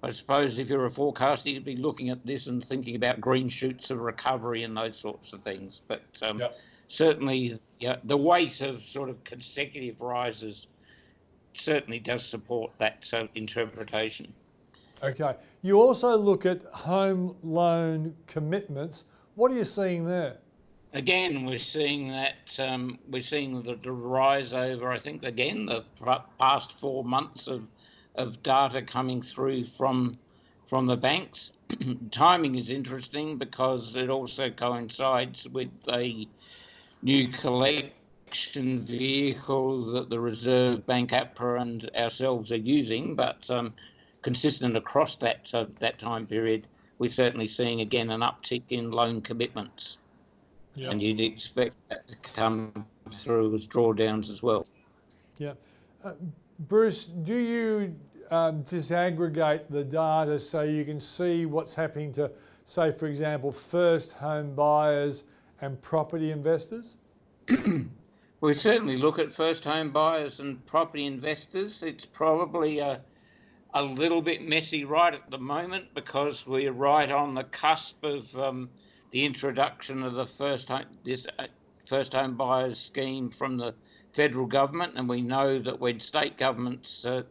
I 0.01 0.11
suppose 0.11 0.57
if 0.57 0.67
you're 0.67 0.85
a 0.85 0.91
forecaster, 0.91 1.49
you'd 1.49 1.63
be 1.63 1.77
looking 1.77 2.09
at 2.09 2.25
this 2.25 2.47
and 2.47 2.65
thinking 2.67 2.95
about 2.95 3.21
green 3.21 3.47
shoots 3.47 3.89
of 3.89 3.99
recovery 3.99 4.63
and 4.63 4.75
those 4.75 4.99
sorts 4.99 5.31
of 5.31 5.41
things. 5.43 5.79
But 5.87 6.03
um, 6.21 6.41
certainly, 6.89 7.57
yeah, 7.79 7.97
the 8.03 8.17
weight 8.17 8.59
of 8.59 8.81
sort 8.89 9.09
of 9.09 9.23
consecutive 9.23 10.01
rises 10.01 10.67
certainly 11.53 11.99
does 11.99 12.25
support 12.25 12.71
that 12.79 13.05
uh, 13.13 13.27
interpretation. 13.33 14.33
Okay. 15.03 15.35
You 15.61 15.81
also 15.81 16.15
look 16.17 16.45
at 16.45 16.63
home 16.63 17.35
loan 17.43 18.15
commitments. 18.25 19.03
What 19.35 19.51
are 19.51 19.55
you 19.55 19.65
seeing 19.65 20.05
there? 20.05 20.37
Again, 20.93 21.45
we're 21.45 21.59
seeing 21.59 22.07
that 22.09 22.35
um, 22.59 22.99
we're 23.09 23.23
seeing 23.23 23.63
the, 23.63 23.75
the, 23.83 23.91
rise 23.91 24.53
over. 24.53 24.91
I 24.91 24.99
think 24.99 25.23
again 25.23 25.65
the 25.65 25.83
past 26.39 26.69
four 26.79 27.03
months 27.03 27.47
of 27.47 27.63
of 28.15 28.41
data 28.43 28.81
coming 28.81 29.23
through 29.23 29.65
from 29.77 30.17
from 30.69 30.85
the 30.85 30.95
banks. 30.95 31.51
Timing 32.11 32.55
is 32.55 32.69
interesting 32.69 33.37
because 33.37 33.93
it 33.95 34.09
also 34.09 34.51
coincides 34.51 35.47
with 35.51 35.71
a 35.91 36.27
new 37.01 37.27
collection 37.29 38.85
vehicle 38.85 39.93
that 39.93 40.09
the 40.09 40.19
Reserve 40.19 40.85
Bank, 40.85 41.11
APRA, 41.11 41.61
and 41.61 41.89
ourselves 41.95 42.51
are 42.51 42.55
using, 42.55 43.15
but 43.15 43.49
um, 43.49 43.73
consistent 44.23 44.75
across 44.75 45.15
that 45.17 45.47
uh, 45.53 45.65
that 45.79 45.99
time 45.99 46.25
period, 46.25 46.67
we're 46.97 47.11
certainly 47.11 47.47
seeing 47.47 47.81
again 47.81 48.09
an 48.09 48.21
uptick 48.21 48.63
in 48.69 48.91
loan 48.91 49.21
commitments, 49.21 49.97
yep. 50.75 50.91
and 50.91 51.01
you'd 51.01 51.19
expect 51.19 51.75
that 51.89 52.07
to 52.07 52.15
come 52.35 52.85
through 53.23 53.53
as 53.53 53.67
drawdowns 53.67 54.29
as 54.29 54.41
well. 54.41 54.65
Yeah, 55.37 55.53
uh, 56.03 56.13
Bruce, 56.59 57.05
do 57.05 57.35
you 57.35 57.95
um, 58.31 58.63
disaggregate 58.63 59.63
the 59.69 59.83
data 59.83 60.39
so 60.39 60.61
you 60.61 60.85
can 60.85 60.99
see 60.99 61.45
what's 61.45 61.75
happening 61.75 62.11
to, 62.13 62.31
say, 62.65 62.91
for 62.91 63.07
example, 63.07 63.51
first 63.51 64.13
home 64.13 64.55
buyers 64.55 65.23
and 65.61 65.81
property 65.81 66.31
investors? 66.31 66.97
we 68.41 68.53
certainly 68.53 68.97
look 68.97 69.19
at 69.19 69.33
first 69.33 69.63
home 69.63 69.91
buyers 69.91 70.39
and 70.39 70.65
property 70.65 71.05
investors. 71.05 71.83
It's 71.83 72.05
probably 72.05 72.79
a 72.79 73.01
a 73.75 73.83
little 73.83 74.21
bit 74.21 74.47
messy 74.47 74.85
right 74.85 75.13
at 75.13 75.29
the 75.31 75.37
moment 75.37 75.85
because 75.95 76.45
we're 76.45 76.71
right 76.71 77.11
on 77.11 77.33
the 77.33 77.43
cusp 77.45 78.03
of 78.03 78.23
um, 78.35 78.69
the 79.11 79.25
introduction 79.25 80.03
of 80.03 80.13
the 80.13 80.27
first 80.37 80.67
home 80.67 80.85
this 81.03 81.25
uh, 81.39 81.47
first 81.87 82.13
home 82.13 82.35
buyers 82.35 82.79
scheme 82.79 83.29
from 83.29 83.57
the 83.57 83.73
federal 84.13 84.45
government, 84.45 84.93
and 84.95 85.09
we 85.09 85.21
know 85.21 85.59
that 85.59 85.79
when 85.79 85.99
state 85.99 86.37
governments 86.37 87.03
uh, 87.03 87.23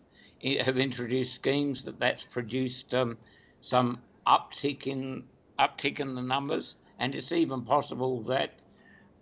have 0.60 0.78
introduced 0.78 1.34
schemes, 1.34 1.82
that 1.84 1.98
that's 2.00 2.24
produced 2.24 2.92
um, 2.92 3.16
some 3.60 3.98
uptick 4.26 4.86
in 4.86 5.22
uptick 5.58 6.00
in 6.00 6.14
the 6.14 6.22
numbers, 6.22 6.74
and 6.98 7.14
it's 7.14 7.32
even 7.32 7.62
possible 7.62 8.20
that 8.22 8.50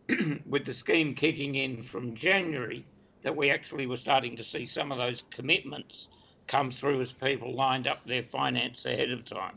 with 0.46 0.64
the 0.64 0.72
scheme 0.72 1.14
kicking 1.14 1.54
in 1.54 1.82
from 1.82 2.16
January, 2.16 2.84
that 3.22 3.36
we 3.36 3.50
actually 3.50 3.86
were 3.86 3.98
starting 3.98 4.36
to 4.36 4.44
see 4.44 4.66
some 4.66 4.90
of 4.90 4.96
those 4.96 5.22
commitments 5.30 6.08
come 6.50 6.70
through 6.70 7.00
as 7.00 7.12
people 7.12 7.54
lined 7.54 7.86
up 7.86 8.04
their 8.04 8.24
finance 8.24 8.84
ahead 8.84 9.10
of 9.10 9.24
time. 9.24 9.54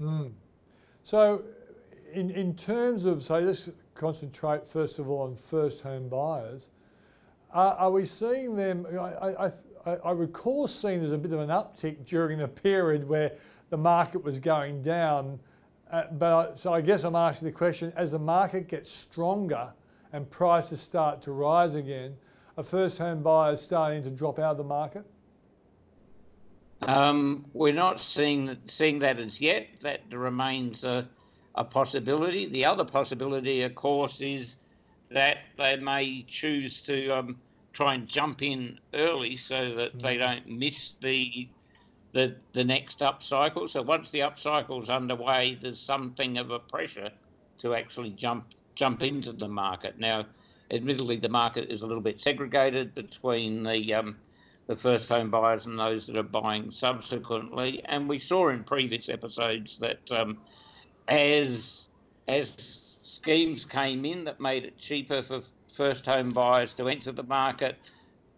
Mm. 0.00 0.32
So, 1.02 1.42
in, 2.12 2.30
in 2.30 2.54
terms 2.54 3.06
of, 3.06 3.22
say, 3.22 3.40
let's 3.40 3.70
concentrate 3.94 4.66
first 4.66 4.98
of 4.98 5.08
all 5.08 5.22
on 5.22 5.34
first 5.34 5.82
home 5.82 6.08
buyers. 6.08 6.70
Uh, 7.54 7.74
are 7.78 7.90
we 7.90 8.04
seeing 8.04 8.54
them? 8.54 8.86
I, 8.98 9.50
I, 9.86 9.96
I, 10.04 10.10
recall 10.12 10.68
seeing 10.68 11.00
there's 11.00 11.12
a 11.12 11.18
bit 11.18 11.32
of 11.32 11.40
an 11.40 11.48
uptick 11.48 12.06
during 12.06 12.38
the 12.38 12.48
period 12.48 13.08
where 13.08 13.32
the 13.70 13.76
market 13.76 14.22
was 14.22 14.38
going 14.38 14.82
down. 14.82 15.40
Uh, 15.90 16.04
but 16.12 16.58
so 16.58 16.72
I 16.72 16.80
guess 16.80 17.02
I'm 17.02 17.16
asking 17.16 17.46
the 17.46 17.52
question: 17.52 17.92
as 17.96 18.12
the 18.12 18.18
market 18.18 18.68
gets 18.68 18.90
stronger 18.90 19.72
and 20.12 20.30
prices 20.30 20.80
start 20.80 21.22
to 21.22 21.32
rise 21.32 21.74
again, 21.74 22.16
are 22.56 22.62
first 22.62 22.98
home 22.98 23.22
buyers 23.22 23.60
starting 23.60 24.02
to 24.04 24.10
drop 24.10 24.38
out 24.38 24.52
of 24.52 24.58
the 24.58 24.64
market? 24.64 25.04
Um, 26.82 27.44
we're 27.52 27.74
not 27.74 28.00
seeing 28.00 28.56
seeing 28.68 29.00
that 29.00 29.18
as 29.18 29.40
yet. 29.40 29.66
That 29.82 30.00
remains 30.10 30.82
a, 30.82 31.08
a 31.54 31.64
possibility. 31.64 32.48
The 32.48 32.64
other 32.64 32.84
possibility, 32.84 33.62
of 33.62 33.74
course, 33.74 34.16
is 34.20 34.54
that 35.10 35.38
they 35.58 35.76
may 35.76 36.24
choose 36.28 36.80
to 36.82 37.10
um, 37.10 37.36
try 37.72 37.94
and 37.94 38.08
jump 38.08 38.42
in 38.42 38.78
early 38.94 39.36
so 39.36 39.74
that 39.74 40.00
they 40.00 40.16
mm. 40.16 40.20
don't 40.20 40.58
miss 40.58 40.94
the 41.02 41.48
the 42.12 42.36
the 42.54 42.64
next 42.64 43.02
up 43.02 43.22
cycle. 43.22 43.68
So 43.68 43.82
once 43.82 44.10
the 44.10 44.22
up 44.22 44.38
cycle 44.38 44.82
is 44.82 44.88
underway, 44.88 45.58
there's 45.60 45.80
something 45.80 46.38
of 46.38 46.50
a 46.50 46.58
pressure 46.58 47.10
to 47.60 47.74
actually 47.74 48.10
jump 48.10 48.46
jump 48.74 49.02
into 49.02 49.32
the 49.32 49.48
market. 49.48 49.98
Now, 49.98 50.26
admittedly, 50.70 51.18
the 51.18 51.28
market 51.28 51.70
is 51.70 51.82
a 51.82 51.86
little 51.86 52.02
bit 52.02 52.20
segregated 52.20 52.94
between 52.94 53.62
the 53.62 53.94
um, 53.94 54.16
the 54.70 54.76
first 54.76 55.08
home 55.08 55.32
buyers 55.32 55.66
and 55.66 55.76
those 55.76 56.06
that 56.06 56.16
are 56.16 56.22
buying 56.22 56.70
subsequently. 56.70 57.82
And 57.86 58.08
we 58.08 58.20
saw 58.20 58.50
in 58.50 58.62
previous 58.62 59.08
episodes 59.08 59.76
that 59.80 59.98
um, 60.12 60.38
as 61.08 61.86
as 62.28 62.52
schemes 63.02 63.64
came 63.64 64.04
in 64.04 64.22
that 64.22 64.38
made 64.38 64.64
it 64.64 64.78
cheaper 64.78 65.24
for 65.24 65.42
first 65.76 66.06
home 66.06 66.30
buyers 66.30 66.72
to 66.76 66.88
enter 66.88 67.10
the 67.10 67.24
market, 67.24 67.78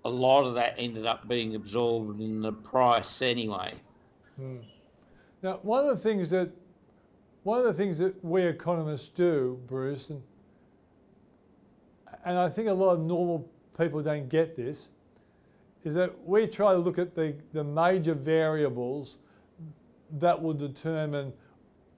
a 0.06 0.08
lot 0.08 0.44
of 0.44 0.54
that 0.54 0.74
ended 0.78 1.04
up 1.04 1.28
being 1.28 1.54
absorbed 1.54 2.18
in 2.18 2.40
the 2.40 2.52
price 2.52 3.20
anyway. 3.20 3.74
Hmm. 4.36 4.56
Now, 5.42 5.58
one 5.60 5.84
of 5.84 5.94
the 5.94 6.02
things 6.02 6.30
that 6.30 6.50
one 7.42 7.58
of 7.58 7.66
the 7.66 7.74
things 7.74 7.98
that 7.98 8.24
we 8.24 8.40
economists 8.44 9.08
do, 9.08 9.60
Bruce, 9.66 10.08
and, 10.08 10.22
and 12.24 12.38
I 12.38 12.48
think 12.48 12.68
a 12.68 12.72
lot 12.72 12.94
of 12.94 13.00
normal 13.00 13.50
people 13.76 14.02
don't 14.02 14.30
get 14.30 14.56
this, 14.56 14.88
is 15.84 15.94
that 15.94 16.26
we 16.26 16.46
try 16.46 16.72
to 16.72 16.78
look 16.78 16.98
at 16.98 17.14
the, 17.14 17.34
the 17.52 17.64
major 17.64 18.14
variables 18.14 19.18
that 20.12 20.40
will 20.40 20.54
determine 20.54 21.32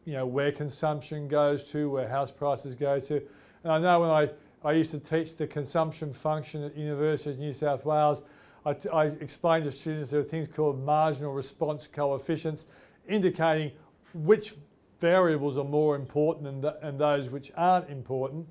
you 0.05 0.13
know, 0.13 0.27
where 0.27 0.53
consumption 0.53 1.29
goes 1.29 1.65
to, 1.65 1.91
where 1.91 2.09
house 2.09 2.31
prices 2.31 2.75
go 2.75 3.01
to. 3.01 3.23
And 3.63 3.73
I 3.73 3.79
know 3.79 4.01
when 4.01 4.11
I, 4.11 4.31
I 4.63 4.73
used 4.73 4.91
to 4.93 4.99
teach 4.99 5.37
the 5.37 5.47
consumption 5.47 6.13
function 6.13 6.63
at 6.63 6.77
University 6.77 7.31
of 7.31 7.39
New 7.39 7.53
South 7.53 7.85
Wales, 7.85 8.23
I, 8.67 9.05
explained 9.21 9.65
to 9.65 9.71
students 9.71 10.11
there 10.11 10.21
are 10.21 10.25
things 10.25 10.49
called 10.49 10.83
marginal 10.83 11.33
response 11.35 11.87
coefficients, 11.87 12.65
indicating 13.07 13.73
which 14.15 14.55
variables 15.01 15.59
are 15.59 15.65
more 15.65 15.97
important 15.97 16.47
and, 16.47 16.63
th- 16.63 16.75
and 16.81 16.99
those 16.99 17.29
which 17.29 17.53
aren't 17.57 17.91
important. 17.91 18.49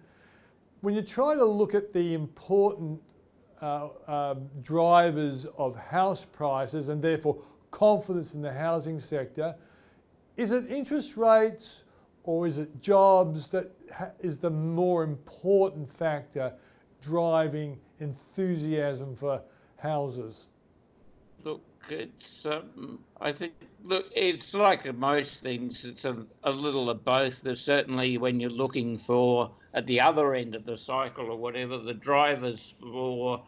When 0.82 0.93
you 0.93 1.02
try 1.02 1.34
to 1.34 1.46
look 1.46 1.74
at 1.74 1.93
the 1.93 2.13
important 2.13 3.02
uh, 3.63 3.88
uh, 4.10 4.36
drivers 4.62 5.45
of 5.58 5.78
house 5.78 6.26
prices 6.26 6.89
and 6.89 7.02
therefore 7.02 7.38
confidence 7.71 8.34
in 8.34 8.41
the 8.41 8.52
housing 8.52 8.99
sector. 8.99 9.56
Is 10.36 10.52
it 10.52 10.69
interest 10.69 11.15
rates 11.15 11.86
or 12.23 12.45
is 12.45 12.58
it 12.58 12.82
jobs 12.82 13.47
that 13.49 13.71
ha- 13.95 14.12
is 14.19 14.38
the 14.38 14.49
more 14.49 15.04
important 15.04 15.89
factor 15.89 16.54
driving 17.02 17.80
enthusiasm 18.02 19.15
for 19.15 19.41
houses? 19.78 20.47
Look, 21.45 21.62
it's 21.89 22.45
um, 22.45 22.99
I 23.21 23.32
think 23.32 23.54
look, 23.86 24.08
it's 24.13 24.54
like 24.54 24.93
most 24.93 25.39
things. 25.41 25.86
It's 25.86 26.04
a, 26.04 26.26
a 26.43 26.52
little 26.52 26.89
of 26.89 27.06
both. 27.06 27.36
There's 27.41 27.62
certainly 27.62 28.17
when 28.17 28.41
you're 28.41 28.49
looking 28.49 28.99
for 28.99 29.52
at 29.73 29.88
the 29.88 30.02
other 30.02 30.36
end 30.36 30.54
of 30.54 30.65
the 30.65 30.78
cycle 30.78 31.32
or 31.32 31.38
whatever 31.38 31.78
the 31.78 31.93
drivers 31.93 32.73
for 32.82 33.41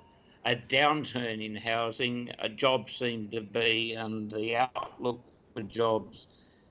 a 0.45 0.55
downturn 0.55 1.43
in 1.43 1.55
housing, 1.55 2.29
a 2.39 2.49
job 2.49 2.88
seemed 2.97 3.31
to 3.31 3.41
be, 3.41 3.93
and 3.93 4.31
the 4.31 4.55
outlook 4.55 5.19
for 5.53 5.63
jobs 5.63 6.25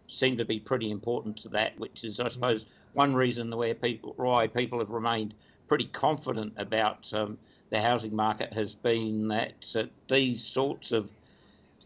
seemed 0.09 0.39
to 0.39 0.45
be 0.45 0.61
pretty 0.61 0.91
important 0.91 1.37
to 1.39 1.49
that, 1.49 1.79
which 1.79 2.05
is, 2.05 2.21
I 2.21 2.29
suppose, 2.29 2.65
one 2.93 3.15
reason 3.15 3.55
where 3.57 3.75
people, 3.75 4.15
why 4.17 4.47
people 4.47 4.79
have 4.79 4.91
remained 4.91 5.35
pretty 5.67 5.87
confident 5.87 6.53
about 6.57 7.13
um, 7.13 7.37
the 7.71 7.81
housing 7.81 8.15
market 8.15 8.53
has 8.53 8.73
been 8.75 9.29
that 9.29 9.55
uh, 9.75 9.85
these 10.09 10.45
sorts 10.45 10.93
of 10.93 11.09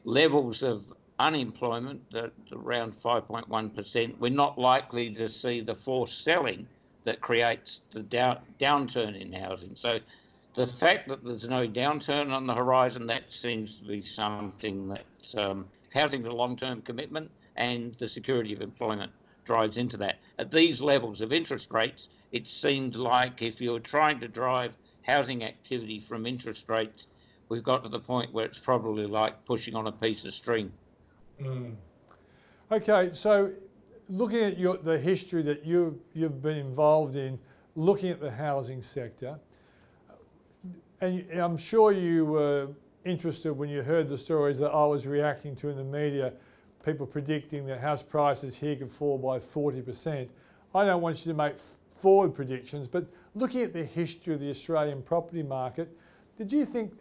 levels 0.05 0.63
of 0.63 0.83
unemployment 1.19 2.03
at 2.15 2.33
around 2.53 2.95
5.1%, 3.03 4.19
we're 4.19 4.31
not 4.31 4.59
likely 4.59 5.15
to 5.15 5.31
see 5.31 5.61
the 5.63 5.75
forced 5.75 6.23
selling 6.23 6.67
that 7.05 7.21
creates 7.23 7.81
the 7.93 8.03
down, 8.03 8.39
downturn 8.61 9.19
in 9.19 9.33
housing. 9.33 9.75
So 9.75 9.99
the 10.59 10.67
fact 10.67 11.07
that 11.07 11.23
there's 11.23 11.45
no 11.45 11.69
downturn 11.69 12.33
on 12.33 12.45
the 12.45 12.53
horizon, 12.53 13.07
that 13.07 13.23
seems 13.31 13.77
to 13.79 13.87
be 13.87 14.03
something 14.03 14.89
that 14.89 15.41
um, 15.41 15.67
housing 15.95 16.27
a 16.27 16.35
long-term 16.35 16.83
commitment 16.83 17.31
and 17.55 17.95
the 18.01 18.09
security 18.09 18.53
of 18.53 18.61
employment 18.61 19.13
drives 19.45 19.77
into 19.77 19.97
that. 19.97 20.17
At 20.37 20.51
these 20.51 20.81
levels 20.81 21.21
of 21.21 21.33
interest 21.33 21.69
rates, 21.71 22.09
it 22.33 22.49
seemed 22.49 22.97
like 22.97 23.41
if 23.41 23.61
you 23.61 23.71
were 23.71 23.79
trying 23.79 24.19
to 24.19 24.27
drive 24.27 24.73
housing 25.03 25.45
activity 25.45 26.01
from 26.01 26.27
interest 26.27 26.65
rates, 26.67 27.07
we've 27.49 27.63
got 27.63 27.85
to 27.85 27.89
the 27.89 28.01
point 28.01 28.35
where 28.35 28.45
it's 28.45 28.59
probably 28.59 29.07
like 29.07 29.45
pushing 29.45 29.77
on 29.77 29.87
a 29.87 29.93
piece 29.93 30.25
of 30.25 30.35
string. 30.35 30.73
Mm. 31.41 31.77
Okay, 32.73 33.11
so 33.13 33.53
looking 34.09 34.41
at 34.41 34.59
your, 34.59 34.77
the 34.77 34.99
history 34.99 35.43
that 35.45 35.65
you've, 35.65 36.01
you've 36.15 36.43
been 36.43 36.57
involved 36.57 37.15
in, 37.15 37.39
looking 37.77 38.11
at 38.11 38.21
the 38.21 38.33
housing 38.33 38.83
sector, 38.83 39.39
and 41.01 41.41
I'm 41.41 41.57
sure 41.57 41.93
you 41.93 42.25
were 42.25 42.69
interested 43.05 43.53
when 43.53 43.69
you 43.69 43.83
heard 43.83 44.09
the 44.09 44.19
stories 44.19 44.59
that 44.59 44.71
I 44.71 44.85
was 44.87 45.07
reacting 45.07 45.55
to 45.57 45.69
in 45.69 45.77
the 45.77 45.85
media, 45.85 46.33
people 46.85 47.07
predicting 47.07 47.67
that 47.67 47.81
house 47.81 48.03
prices 48.03 48.57
here 48.57 48.77
could 48.77 48.91
fall 48.91 49.19
by 49.19 49.39
40%. 49.39 50.29
I 50.75 50.85
don't 50.85 51.01
want 51.01 51.25
you 51.25 51.33
to 51.33 51.37
make 51.37 51.55
forward 51.99 52.35
predictions, 52.35 52.89
but 52.89 53.07
looking 53.35 53.63
at 53.63 53.73
the 53.73 53.85
history 53.85 54.35
of 54.35 54.41
the 54.41 54.51
Australian 54.51 55.03
property 55.03 55.43
market, 55.43 55.97
did 56.37 56.53
you 56.53 56.65
think 56.65 56.93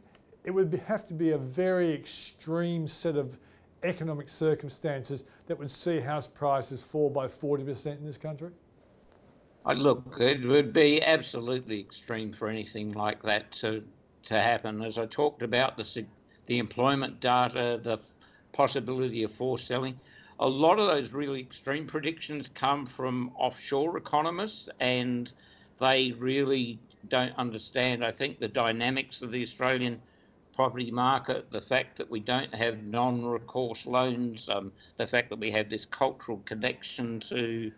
it 0.44 0.52
would 0.52 0.74
have 0.88 1.06
to 1.08 1.14
be 1.14 1.32
a 1.32 1.38
very 1.38 1.94
extreme 1.94 2.88
set 2.88 3.16
of 3.16 3.38
economic 3.84 4.30
circumstances 4.30 5.24
that 5.48 5.58
would 5.58 5.70
see 5.70 6.00
house 6.00 6.28
prices 6.28 6.82
fall 6.82 7.10
by 7.10 7.28
40% 7.28 7.98
in 7.98 8.06
this 8.06 8.18
country? 8.18 8.52
I 9.68 9.74
look, 9.74 10.16
it 10.18 10.48
would 10.48 10.72
be 10.72 11.04
absolutely 11.04 11.82
extreme 11.82 12.32
for 12.32 12.48
anything 12.48 12.94
like 12.94 13.22
that 13.24 13.52
to 13.60 13.84
to 14.28 14.34
happen. 14.34 14.82
As 14.82 14.98
I 14.98 15.08
talked 15.08 15.42
about 15.42 15.76
the 15.76 16.06
the 16.46 16.58
employment 16.58 17.20
data, 17.20 17.78
the 17.84 18.00
possibility 18.54 19.24
of 19.24 19.34
forced 19.34 19.68
selling, 19.68 20.00
a 20.40 20.48
lot 20.48 20.80
of 20.80 20.88
those 20.88 21.12
really 21.12 21.42
extreme 21.42 21.86
predictions 21.86 22.50
come 22.56 22.86
from 22.86 23.34
offshore 23.36 23.98
economists, 23.98 24.70
and 24.80 25.30
they 25.82 26.14
really 26.18 26.80
don't 27.10 27.36
understand. 27.38 28.06
I 28.06 28.14
think 28.14 28.40
the 28.40 28.48
dynamics 28.48 29.22
of 29.22 29.32
the 29.32 29.44
Australian 29.44 30.02
property 30.56 30.92
market, 30.92 31.52
the 31.52 31.62
fact 31.62 31.98
that 31.98 32.10
we 32.10 32.22
don't 32.22 32.56
have 32.56 32.84
non-recourse 32.84 33.86
loans, 33.86 34.48
um, 34.48 34.72
the 34.96 35.08
fact 35.08 35.30
that 35.30 35.40
we 35.40 35.52
have 35.52 35.70
this 35.70 35.86
cultural 35.92 36.42
connection 36.46 37.20
to 37.28 37.70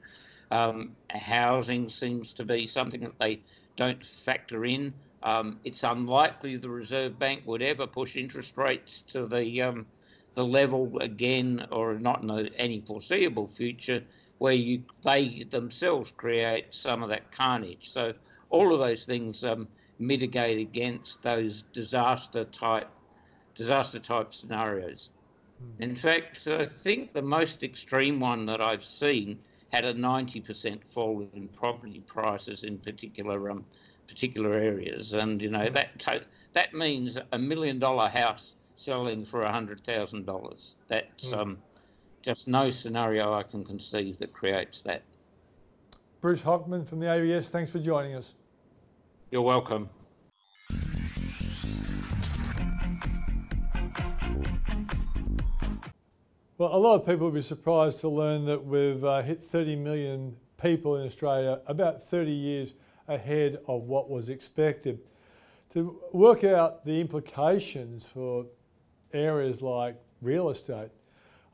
um, 0.52 0.96
housing 1.10 1.90
seems 1.90 2.34
to 2.34 2.46
be 2.46 2.68
something 2.68 3.02
that 3.02 3.18
they 3.20 3.42
don't 3.78 4.04
factor 4.26 4.66
in. 4.66 4.94
Um, 5.24 5.60
it's 5.64 5.84
unlikely 5.84 6.58
the 6.58 6.70
Reserve 6.70 7.20
Bank 7.20 7.44
would 7.46 7.62
ever 7.62 7.86
push 7.88 8.16
interest 8.16 8.54
rates 8.56 9.04
to 9.10 9.28
the 9.28 9.62
um, 9.62 9.86
the 10.36 10.46
level 10.46 10.98
again, 11.00 11.68
or 11.72 11.96
not 11.96 12.24
in 12.24 12.48
any 12.56 12.82
foreseeable 12.82 13.48
future, 13.48 14.04
where 14.38 14.54
you 14.54 14.84
they 15.04 15.46
themselves 15.52 16.12
create 16.16 16.68
some 16.72 17.04
of 17.04 17.10
that 17.10 17.32
carnage. 17.32 17.92
So 17.92 18.14
all 18.50 18.74
of 18.74 18.80
those 18.80 19.04
things 19.04 19.44
um, 19.44 19.68
mitigate 20.00 20.60
against 20.60 21.22
those 21.22 21.64
disaster 21.74 22.46
type 22.46 22.90
disaster 23.56 24.00
type 24.00 24.34
scenarios. 24.34 25.10
Hmm. 25.60 25.84
In 25.84 25.96
fact, 25.96 26.48
I 26.48 26.70
think 26.84 27.12
the 27.12 27.22
most 27.22 27.62
extreme 27.64 28.20
one 28.20 28.46
that 28.46 28.62
I've 28.62 28.86
seen 28.86 29.40
had 29.70 29.86
a 29.86 29.94
90% 29.94 30.80
fall 30.94 31.28
in 31.34 31.48
property 31.50 32.04
prices 32.08 32.64
in 32.64 32.78
particular 32.80 33.52
um, 33.52 33.66
particular 34.08 34.54
areas, 34.54 35.14
and 35.14 35.42
you 35.42 35.50
know 35.50 35.70
that 35.70 35.90
that 36.54 36.74
means 36.74 37.18
a 37.32 37.38
million 37.38 37.78
dollar 37.78 38.10
house 38.10 38.54
selling 38.76 39.26
for 39.26 39.44
a 39.44 39.52
hundred 39.52 39.86
thousand 39.86 40.26
dollars. 40.26 40.76
That's 40.88 41.26
mm. 41.26 41.38
um, 41.38 41.58
just 42.24 42.48
no 42.48 42.72
scenario 42.72 43.34
I 43.34 43.44
can 43.44 43.64
conceive 43.64 44.18
that 44.20 44.34
creates 44.34 44.82
that. 44.86 45.04
Bruce 46.22 46.42
Hockman 46.42 46.88
from 46.88 47.00
the 47.00 47.12
ABS, 47.12 47.50
thanks 47.50 47.72
for 47.72 47.80
joining 47.80 48.16
us. 48.16 48.34
You're 49.32 49.42
welcome. 49.42 49.90
Well, 56.60 56.76
a 56.76 56.78
lot 56.78 56.96
of 56.96 57.06
people 57.06 57.28
will 57.28 57.32
be 57.32 57.42
surprised 57.42 58.02
to 58.02 58.10
learn 58.10 58.44
that 58.48 58.66
we've 58.66 59.02
uh, 59.02 59.22
hit 59.22 59.42
30 59.42 59.78
million 59.78 60.36
people 60.62 60.98
in 60.98 61.06
Australia 61.06 61.62
about 61.68 62.04
30 62.04 62.34
years 62.34 62.74
ahead 63.08 63.60
of 63.70 63.84
what 63.84 64.10
was 64.10 64.28
expected. 64.28 65.00
To 65.70 66.02
work 66.12 66.44
out 66.44 66.84
the 66.84 67.00
implications 67.00 68.10
for 68.10 68.46
areas 69.14 69.62
like 69.62 69.96
real 70.22 70.50
estate, 70.50 70.90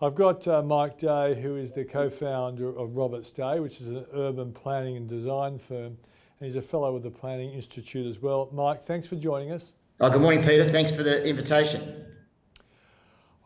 I've 0.01 0.15
got 0.15 0.47
uh, 0.47 0.63
Mike 0.63 0.97
Day, 0.97 1.39
who 1.39 1.55
is 1.55 1.71
the 1.71 1.85
co 1.85 2.09
founder 2.09 2.75
of 2.75 2.97
Roberts 2.97 3.29
Day, 3.29 3.59
which 3.59 3.81
is 3.81 3.89
an 3.89 4.07
urban 4.11 4.53
planning 4.53 4.97
and 4.97 5.07
design 5.07 5.59
firm, 5.59 5.99
and 6.39 6.47
he's 6.47 6.55
a 6.55 6.63
fellow 6.63 6.91
with 6.91 7.03
the 7.03 7.11
Planning 7.11 7.51
Institute 7.51 8.07
as 8.07 8.23
well. 8.23 8.49
Mike, 8.51 8.81
thanks 8.81 9.07
for 9.07 9.17
joining 9.17 9.51
us. 9.51 9.75
Oh, 9.99 10.09
good 10.09 10.21
morning, 10.21 10.43
Peter. 10.43 10.63
Thanks 10.63 10.89
for 10.89 11.03
the 11.03 11.23
invitation. 11.29 12.04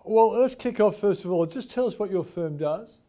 Well, 0.05 0.39
let's 0.39 0.55
kick 0.55 0.79
off 0.79 0.97
first 0.97 1.25
of 1.25 1.31
all. 1.31 1.45
Just 1.45 1.71
tell 1.71 1.85
us 1.85 1.99
what 1.99 2.09
your 2.09 2.23
firm 2.23 2.57
does. 2.57 2.99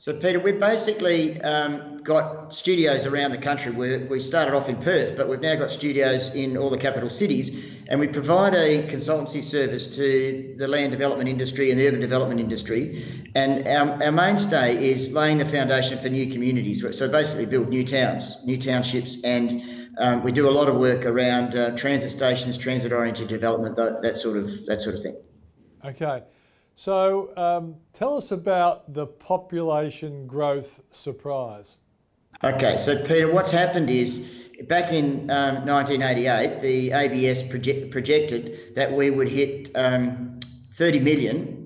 So, 0.00 0.16
Peter, 0.16 0.38
we've 0.38 0.60
basically 0.60 1.40
um, 1.42 1.98
got 2.04 2.54
studios 2.54 3.04
around 3.04 3.32
the 3.32 3.38
country. 3.38 3.72
we 3.72 3.98
we 4.04 4.20
started 4.20 4.54
off 4.54 4.68
in 4.68 4.76
Perth, 4.76 5.16
but 5.16 5.28
we've 5.28 5.40
now 5.40 5.56
got 5.56 5.72
studios 5.72 6.32
in 6.36 6.56
all 6.56 6.70
the 6.70 6.78
capital 6.78 7.10
cities, 7.10 7.50
and 7.88 7.98
we 7.98 8.06
provide 8.06 8.54
a 8.54 8.86
consultancy 8.86 9.42
service 9.42 9.88
to 9.96 10.54
the 10.56 10.68
land 10.68 10.92
development 10.92 11.28
industry 11.28 11.72
and 11.72 11.80
the 11.80 11.88
urban 11.88 11.98
development 11.98 12.38
industry. 12.38 13.04
And 13.34 13.66
our, 13.66 14.00
our 14.04 14.12
mainstay 14.12 14.76
is 14.76 15.12
laying 15.12 15.38
the 15.38 15.46
foundation 15.46 15.98
for 15.98 16.08
new 16.08 16.30
communities. 16.30 16.80
So, 16.96 17.08
basically, 17.08 17.46
build 17.46 17.68
new 17.68 17.84
towns, 17.84 18.36
new 18.44 18.56
townships, 18.56 19.16
and 19.24 19.64
um, 19.98 20.22
we 20.22 20.30
do 20.30 20.48
a 20.48 20.54
lot 20.58 20.68
of 20.68 20.76
work 20.76 21.06
around 21.06 21.56
uh, 21.56 21.76
transit 21.76 22.12
stations, 22.12 22.56
transit-oriented 22.56 23.26
development, 23.26 23.74
that, 23.74 24.02
that 24.02 24.16
sort 24.16 24.36
of 24.36 24.64
that 24.66 24.80
sort 24.80 24.94
of 24.94 25.02
thing. 25.02 25.16
Okay. 25.84 26.22
So 26.78 27.36
um, 27.36 27.74
tell 27.92 28.16
us 28.16 28.30
about 28.30 28.94
the 28.94 29.04
population 29.04 30.28
growth 30.28 30.80
surprise. 30.92 31.78
Okay, 32.44 32.76
so 32.76 33.04
Peter, 33.04 33.32
what's 33.32 33.50
happened 33.50 33.90
is 33.90 34.20
back 34.68 34.92
in 34.92 35.28
um, 35.28 35.66
1988, 35.66 36.60
the 36.60 36.92
ABS 36.92 37.42
project, 37.42 37.90
projected 37.90 38.76
that 38.76 38.92
we 38.92 39.10
would 39.10 39.26
hit 39.26 39.72
um, 39.74 40.38
30 40.74 41.00
million 41.00 41.57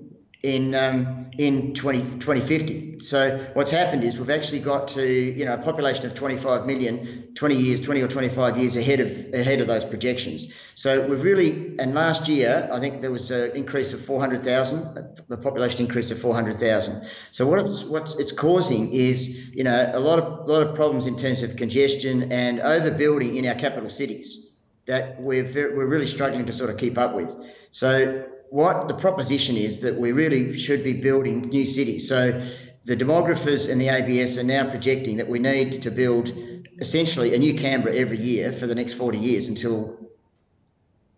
in 0.43 0.75
um, 0.75 1.31
in 1.37 1.73
20, 1.73 2.01
2050. 2.19 2.99
So 2.99 3.45
what's 3.53 3.71
happened 3.71 4.03
is 4.03 4.17
we've 4.17 4.29
actually 4.29 4.59
got 4.59 4.89
to 4.89 5.07
you 5.07 5.45
know 5.45 5.53
a 5.53 5.57
population 5.57 6.05
of 6.05 6.13
25 6.13 6.65
million 6.65 7.29
20 7.33 7.55
years, 7.55 7.81
20 7.81 8.01
or 8.01 8.07
25 8.07 8.57
years 8.57 8.75
ahead 8.75 8.99
of 8.99 9.09
ahead 9.33 9.61
of 9.61 9.67
those 9.67 9.85
projections. 9.85 10.53
So 10.75 11.07
we've 11.07 11.23
really 11.23 11.75
and 11.79 11.93
last 11.93 12.27
year 12.27 12.69
I 12.71 12.79
think 12.79 13.01
there 13.01 13.11
was 13.11 13.31
an 13.31 13.51
increase 13.51 13.93
of 13.93 14.03
400,000, 14.03 15.15
the 15.29 15.37
population 15.37 15.79
increase 15.79 16.11
of 16.11 16.19
400,000. 16.19 17.07
So 17.31 17.47
what 17.47 17.59
it's 17.59 17.85
what 17.85 18.13
it's 18.19 18.33
causing 18.33 18.91
is 18.91 19.29
you 19.55 19.63
know 19.63 19.91
a 19.93 19.99
lot 19.99 20.19
of 20.19 20.47
lot 20.47 20.67
of 20.67 20.75
problems 20.75 21.05
in 21.05 21.15
terms 21.15 21.41
of 21.41 21.55
congestion 21.55 22.31
and 22.33 22.59
overbuilding 22.59 23.35
in 23.35 23.47
our 23.47 23.55
capital 23.55 23.89
cities 23.89 24.49
that 24.87 25.19
we're 25.21 25.45
we're 25.73 25.87
really 25.87 26.07
struggling 26.07 26.45
to 26.45 26.51
sort 26.51 26.69
of 26.69 26.75
keep 26.75 26.97
up 26.97 27.15
with. 27.15 27.33
So 27.71 28.25
what 28.53 28.87
the 28.87 28.93
proposition 28.93 29.57
is 29.57 29.81
that 29.81 29.95
we 29.95 30.11
really 30.11 30.55
should 30.55 30.83
be 30.83 30.93
building 30.93 31.41
new 31.49 31.65
cities. 31.65 32.07
So 32.07 32.39
the 32.85 32.95
demographers 32.95 33.67
and 33.67 33.81
the 33.81 33.89
ABS 33.89 34.37
are 34.37 34.43
now 34.43 34.69
projecting 34.69 35.17
that 35.17 35.27
we 35.27 35.39
need 35.39 35.81
to 35.81 35.89
build 35.89 36.31
essentially 36.79 37.33
a 37.33 37.39
new 37.39 37.55
Canberra 37.55 37.95
every 37.95 38.19
year 38.19 38.53
for 38.53 38.67
the 38.67 38.75
next 38.75 38.93
40 38.93 39.17
years 39.17 39.47
until 39.47 39.97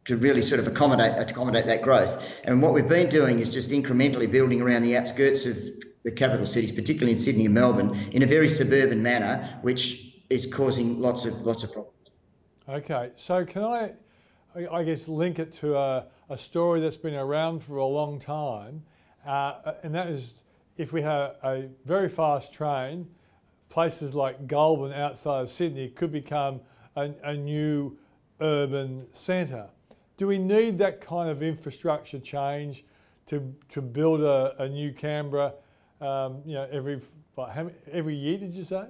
to 0.06 0.16
really 0.16 0.42
sort 0.42 0.62
of 0.62 0.68
accommodate 0.68 1.20
accommodate 1.20 1.66
that 1.66 1.82
growth. 1.82 2.24
And 2.46 2.62
what 2.62 2.74
we've 2.74 2.88
been 2.88 3.10
doing 3.10 3.40
is 3.40 3.54
just 3.54 3.70
incrementally 3.70 4.32
building 4.32 4.62
around 4.62 4.84
the 4.84 4.96
outskirts 4.96 5.46
of 5.46 5.58
the 6.06 6.12
capital 6.12 6.46
cities, 6.46 6.72
particularly 6.72 7.12
in 7.12 7.18
Sydney 7.18 7.48
and 7.48 7.54
Melbourne, 7.54 8.00
in 8.14 8.24
a 8.24 8.28
very 8.28 8.48
suburban 8.48 9.04
manner, 9.04 9.60
which 9.62 10.22
is 10.30 10.46
causing 10.46 11.02
lots 11.02 11.26
of 11.26 11.42
lots 11.42 11.64
of 11.66 11.74
problems. 11.74 12.12
Okay, 12.70 13.12
so 13.18 13.44
can 13.44 13.66
I 13.66 13.92
I 14.56 14.84
guess, 14.84 15.08
link 15.08 15.40
it 15.40 15.52
to 15.56 15.78
a, 15.78 16.06
a 16.30 16.38
story 16.38 16.80
that's 16.80 16.98
been 16.98 17.16
around 17.16 17.62
for 17.62 17.78
a 17.78 17.86
long 17.86 18.20
time, 18.20 18.84
uh, 19.26 19.74
and 19.84 19.94
that 19.94 20.08
is 20.08 20.36
if 20.78 20.94
we 20.94 21.02
have 21.02 21.36
a 21.44 21.68
very 21.84 22.08
fast 22.08 22.54
train, 22.54 23.08
places 23.70 24.16
like 24.16 24.48
Goulburn 24.48 24.94
outside 24.94 25.42
of 25.42 25.50
Sydney 25.50 25.90
could 25.90 26.12
become 26.12 26.62
a, 26.96 27.12
a 27.24 27.36
new 27.36 27.98
urban 28.40 29.08
centre. 29.12 29.68
Do 30.18 30.28
we 30.28 30.38
need 30.38 30.78
that 30.78 31.02
kind 31.02 31.30
of 31.30 31.44
infrastructure 31.44 32.20
change 32.20 32.86
to, 33.26 33.54
to 33.70 33.82
build 33.82 34.22
a, 34.22 34.56
a 34.60 34.70
new 34.70 34.94
Canberra? 34.94 35.54
Um, 36.00 36.42
you 36.46 36.54
know, 36.54 36.68
every 36.72 37.02
every 37.92 38.16
year, 38.16 38.38
did 38.38 38.54
you 38.54 38.64
say? 38.64 38.86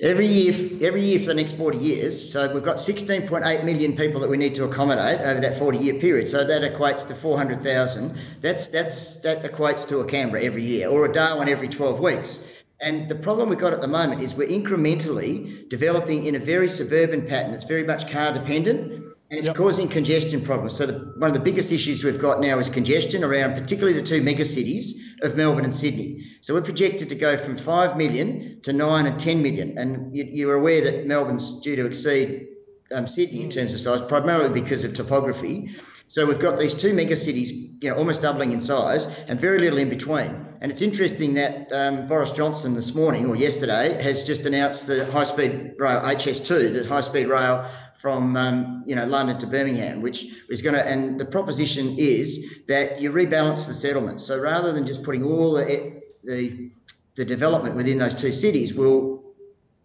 Every 0.00 0.26
year, 0.26 0.52
every 0.82 1.02
year 1.02 1.20
for 1.20 1.26
the 1.26 1.34
next 1.34 1.56
40 1.56 1.78
years. 1.78 2.32
So 2.32 2.52
we've 2.52 2.64
got 2.64 2.78
16.8 2.78 3.64
million 3.64 3.94
people 3.94 4.20
that 4.20 4.28
we 4.28 4.36
need 4.36 4.56
to 4.56 4.64
accommodate 4.64 5.20
over 5.20 5.40
that 5.40 5.54
40-year 5.54 6.00
period. 6.00 6.26
So 6.26 6.42
that 6.42 6.62
equates 6.62 7.06
to 7.06 7.14
400,000. 7.14 8.18
That's 8.40 8.66
that's 8.66 9.18
that 9.18 9.44
equates 9.44 9.86
to 9.88 10.00
a 10.00 10.04
Canberra 10.04 10.42
every 10.42 10.64
year, 10.64 10.88
or 10.88 11.06
a 11.06 11.12
Darwin 11.12 11.48
every 11.48 11.68
12 11.68 12.00
weeks. 12.00 12.40
And 12.80 13.08
the 13.08 13.14
problem 13.14 13.48
we've 13.48 13.58
got 13.58 13.72
at 13.72 13.80
the 13.80 13.88
moment 13.88 14.20
is 14.20 14.34
we're 14.34 14.48
incrementally 14.48 15.68
developing 15.68 16.26
in 16.26 16.34
a 16.34 16.40
very 16.40 16.68
suburban 16.68 17.24
pattern. 17.24 17.54
It's 17.54 17.64
very 17.64 17.84
much 17.84 18.10
car 18.10 18.32
dependent 18.32 19.03
and 19.30 19.38
it's 19.38 19.46
yep. 19.46 19.56
causing 19.56 19.88
congestion 19.88 20.40
problems. 20.42 20.76
So 20.76 20.86
the, 20.86 21.12
one 21.16 21.30
of 21.30 21.34
the 21.34 21.40
biggest 21.40 21.72
issues 21.72 22.04
we've 22.04 22.20
got 22.20 22.40
now 22.40 22.58
is 22.58 22.68
congestion 22.68 23.24
around 23.24 23.54
particularly 23.54 23.98
the 23.98 24.06
two 24.06 24.22
mega 24.22 24.44
cities 24.44 24.94
of 25.22 25.36
Melbourne 25.36 25.64
and 25.64 25.74
Sydney. 25.74 26.22
So 26.40 26.52
we're 26.54 26.62
projected 26.62 27.08
to 27.08 27.14
go 27.14 27.36
from 27.36 27.56
5 27.56 27.96
million 27.96 28.60
to 28.62 28.72
9 28.72 29.06
and 29.06 29.18
10 29.18 29.42
million. 29.42 29.78
And 29.78 30.14
you, 30.14 30.50
are 30.50 30.54
aware 30.54 30.82
that 30.82 31.06
Melbourne's 31.06 31.60
due 31.60 31.74
to 31.76 31.86
exceed 31.86 32.46
um, 32.92 33.06
Sydney 33.06 33.42
in 33.42 33.50
terms 33.50 33.72
of 33.72 33.80
size, 33.80 34.02
primarily 34.02 34.60
because 34.60 34.84
of 34.84 34.92
topography. 34.92 35.74
So 36.06 36.26
we've 36.26 36.38
got 36.38 36.58
these 36.58 36.74
two 36.74 36.92
mega 36.92 37.16
cities, 37.16 37.50
you 37.50 37.90
know, 37.90 37.96
almost 37.96 38.20
doubling 38.20 38.52
in 38.52 38.60
size, 38.60 39.06
and 39.26 39.40
very 39.40 39.58
little 39.58 39.78
in 39.78 39.88
between. 39.88 40.46
And 40.60 40.70
it's 40.70 40.82
interesting 40.82 41.34
that 41.34 41.72
um, 41.72 42.06
Boris 42.06 42.30
Johnson 42.30 42.74
this 42.74 42.94
morning 42.94 43.26
or 43.26 43.36
yesterday 43.36 44.00
has 44.02 44.22
just 44.22 44.46
announced 44.46 44.86
the 44.86 45.04
high-speed 45.06 45.74
rail 45.78 46.00
HS2, 46.00 46.72
the 46.72 46.86
high-speed 46.88 47.26
rail 47.26 47.68
from 48.04 48.36
um, 48.36 48.84
you 48.86 48.94
know 48.94 49.06
London 49.06 49.38
to 49.38 49.46
Birmingham, 49.46 50.02
which 50.02 50.26
is 50.50 50.60
going 50.60 50.74
to. 50.74 50.86
And 50.86 51.18
the 51.18 51.24
proposition 51.24 51.96
is 51.98 52.60
that 52.68 53.00
you 53.00 53.10
rebalance 53.10 53.66
the 53.66 53.72
settlements. 53.72 54.22
So 54.22 54.38
rather 54.38 54.74
than 54.74 54.86
just 54.86 55.02
putting 55.02 55.24
all 55.24 55.54
the 55.54 56.02
the, 56.22 56.70
the 57.14 57.24
development 57.24 57.76
within 57.76 57.96
those 57.96 58.14
two 58.14 58.30
cities, 58.30 58.74
we'll 58.74 59.22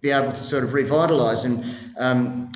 be 0.02 0.10
able 0.12 0.32
to 0.32 0.44
sort 0.54 0.66
of 0.66 0.72
revitalise 0.72 1.46
and 1.46 1.64
um, 1.96 2.52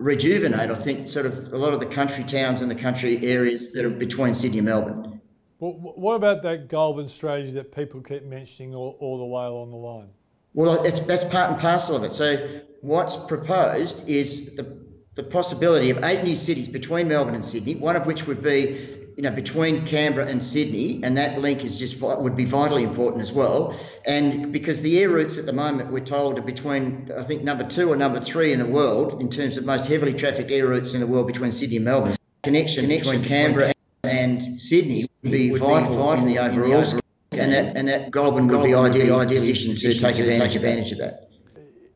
rejuvenate. 0.00 0.68
I 0.68 0.74
think 0.74 1.06
sort 1.06 1.26
of 1.26 1.52
a 1.52 1.56
lot 1.56 1.72
of 1.72 1.78
the 1.78 1.86
country 1.86 2.24
towns 2.24 2.60
and 2.60 2.68
the 2.68 2.82
country 2.88 3.24
areas 3.24 3.72
that 3.74 3.84
are 3.84 3.90
between 3.90 4.34
Sydney 4.34 4.58
and 4.58 4.66
Melbourne. 4.66 5.20
Well, 5.60 5.74
what 5.74 6.14
about 6.14 6.42
that 6.42 6.66
Goulburn 6.68 7.08
strategy 7.08 7.52
that 7.52 7.70
people 7.70 8.00
keep 8.00 8.24
mentioning 8.24 8.74
all, 8.74 8.96
all 8.98 9.18
the 9.18 9.26
way 9.26 9.44
along 9.44 9.70
the 9.70 9.76
line? 9.76 10.08
Well, 10.54 10.82
it's, 10.82 10.98
that's 10.98 11.22
part 11.22 11.52
and 11.52 11.60
parcel 11.60 11.94
of 11.94 12.02
it. 12.02 12.14
So 12.14 12.62
what's 12.80 13.14
proposed 13.14 14.08
is 14.08 14.56
the 14.56 14.87
the 15.18 15.24
possibility 15.24 15.90
of 15.90 16.02
eight 16.04 16.22
new 16.22 16.36
cities 16.36 16.68
between 16.68 17.08
Melbourne 17.08 17.34
and 17.34 17.44
Sydney, 17.44 17.74
one 17.74 17.96
of 17.96 18.06
which 18.06 18.28
would 18.28 18.40
be 18.40 18.94
you 19.16 19.22
know, 19.22 19.32
between 19.32 19.84
Canberra 19.84 20.28
and 20.28 20.40
Sydney, 20.40 21.00
and 21.02 21.16
that 21.16 21.40
link 21.40 21.64
is 21.64 21.76
just 21.76 22.00
would 22.00 22.36
be 22.36 22.44
vitally 22.44 22.84
important 22.84 23.20
as 23.20 23.32
well. 23.32 23.76
And 24.06 24.52
because 24.52 24.80
the 24.80 25.00
air 25.00 25.08
routes 25.08 25.36
at 25.36 25.44
the 25.44 25.52
moment, 25.52 25.90
we're 25.90 26.04
told, 26.04 26.38
are 26.38 26.42
between 26.42 27.10
I 27.18 27.24
think 27.24 27.42
number 27.42 27.64
two 27.64 27.90
or 27.90 27.96
number 27.96 28.20
three 28.20 28.52
in 28.52 28.60
the 28.60 28.66
world 28.66 29.20
in 29.20 29.28
terms 29.28 29.56
of 29.56 29.64
most 29.64 29.86
heavily 29.86 30.14
trafficked 30.14 30.52
air 30.52 30.68
routes 30.68 30.94
in 30.94 31.00
the 31.00 31.06
world 31.08 31.26
between 31.26 31.50
Sydney 31.50 31.76
and 31.76 31.84
Melbourne. 31.84 32.14
Connection, 32.44 32.84
Connection 32.84 33.10
between 33.10 33.28
Canberra 33.28 33.72
and 34.04 34.60
Sydney 34.60 35.04
would 35.24 35.32
be 35.32 35.50
would 35.50 35.60
vital, 35.60 35.88
be 35.88 35.96
vital 35.96 36.28
in 36.28 36.32
the 36.32 36.38
overall, 36.38 37.00
and 37.32 37.52
that 37.52 37.76
and 37.76 37.88
that 37.88 38.12
Goulburn 38.12 38.46
would 38.46 38.62
be 38.62 38.72
ideally 38.72 39.10
ideally 39.10 39.48
positioned 39.50 39.78
to 39.78 39.94
take 39.94 40.20
advantage, 40.20 40.52
take 40.52 40.54
advantage 40.54 40.92
of 40.92 40.98
that. 40.98 41.27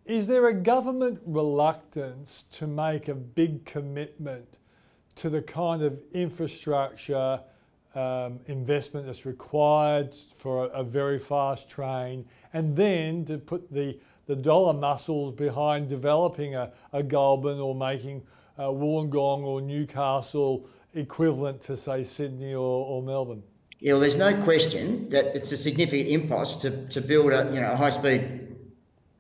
Is 0.05 0.27
there 0.27 0.49
a 0.49 0.55
government 0.55 1.21
reluctance 1.25 2.45
to 2.53 2.67
make 2.67 3.07
a 3.07 3.15
big 3.15 3.65
commitment 3.65 4.59
to 5.17 5.31
the 5.31 5.43
kind 5.43 5.83
of 5.83 6.03
infrastructure 6.13 7.41
um, 7.95 8.41
investment 8.47 9.07
that's 9.07 9.27
required 9.27 10.15
for 10.15 10.65
a, 10.65 10.69
a, 10.69 10.83
very 10.83 11.19
fast 11.19 11.69
train, 11.69 12.25
and 12.55 12.75
then 12.75 13.25
to 13.27 13.37
put 13.37 13.71
the, 13.71 13.99
the 14.27 14.35
dollar 14.35 14.73
muscles 14.73 15.35
behind 15.35 15.89
developing 15.89 16.55
a, 16.55 16.73
a 16.95 17.03
Goulburn 17.03 17.61
or 17.61 17.75
making 17.75 18.23
uh, 18.59 18.63
Wollongong 18.63 19.43
or 19.43 19.61
Newcastle 19.61 20.67
equivalent 20.95 21.61
to, 21.63 21.77
say, 21.77 22.03
Sydney 22.03 22.55
or, 22.55 22.87
or 22.87 23.03
Melbourne? 23.03 23.43
Yeah, 23.79 23.95
well, 23.95 24.01
there's 24.01 24.17
no 24.17 24.41
question 24.43 25.09
that 25.09 25.37
it's 25.37 25.53
a 25.53 25.57
significant 25.57 26.09
impost 26.09 26.63
to, 26.63 26.87
to 26.87 27.01
build 27.01 27.33
a 27.33 27.51
you 27.53 27.61
know 27.61 27.73
a 27.73 27.77
high 27.77 27.91
speed 27.91 28.42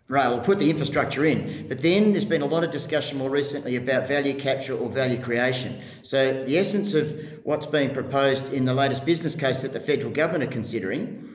Right, 0.08 0.28
we'll 0.28 0.40
put 0.40 0.58
the 0.58 0.68
infrastructure 0.68 1.24
in. 1.24 1.68
But 1.68 1.78
then 1.78 2.12
there's 2.12 2.24
been 2.24 2.42
a 2.42 2.46
lot 2.46 2.64
of 2.64 2.70
discussion 2.70 3.16
more 3.16 3.30
recently 3.30 3.76
about 3.76 4.08
value 4.08 4.34
capture 4.34 4.76
or 4.76 4.90
value 4.90 5.20
creation. 5.20 5.80
So, 6.02 6.44
the 6.44 6.58
essence 6.58 6.92
of 6.92 7.40
what's 7.44 7.66
being 7.66 7.94
proposed 7.94 8.52
in 8.52 8.64
the 8.64 8.74
latest 8.74 9.06
business 9.06 9.34
case 9.34 9.62
that 9.62 9.72
the 9.72 9.80
federal 9.80 10.12
government 10.12 10.50
are 10.50 10.52
considering 10.52 11.32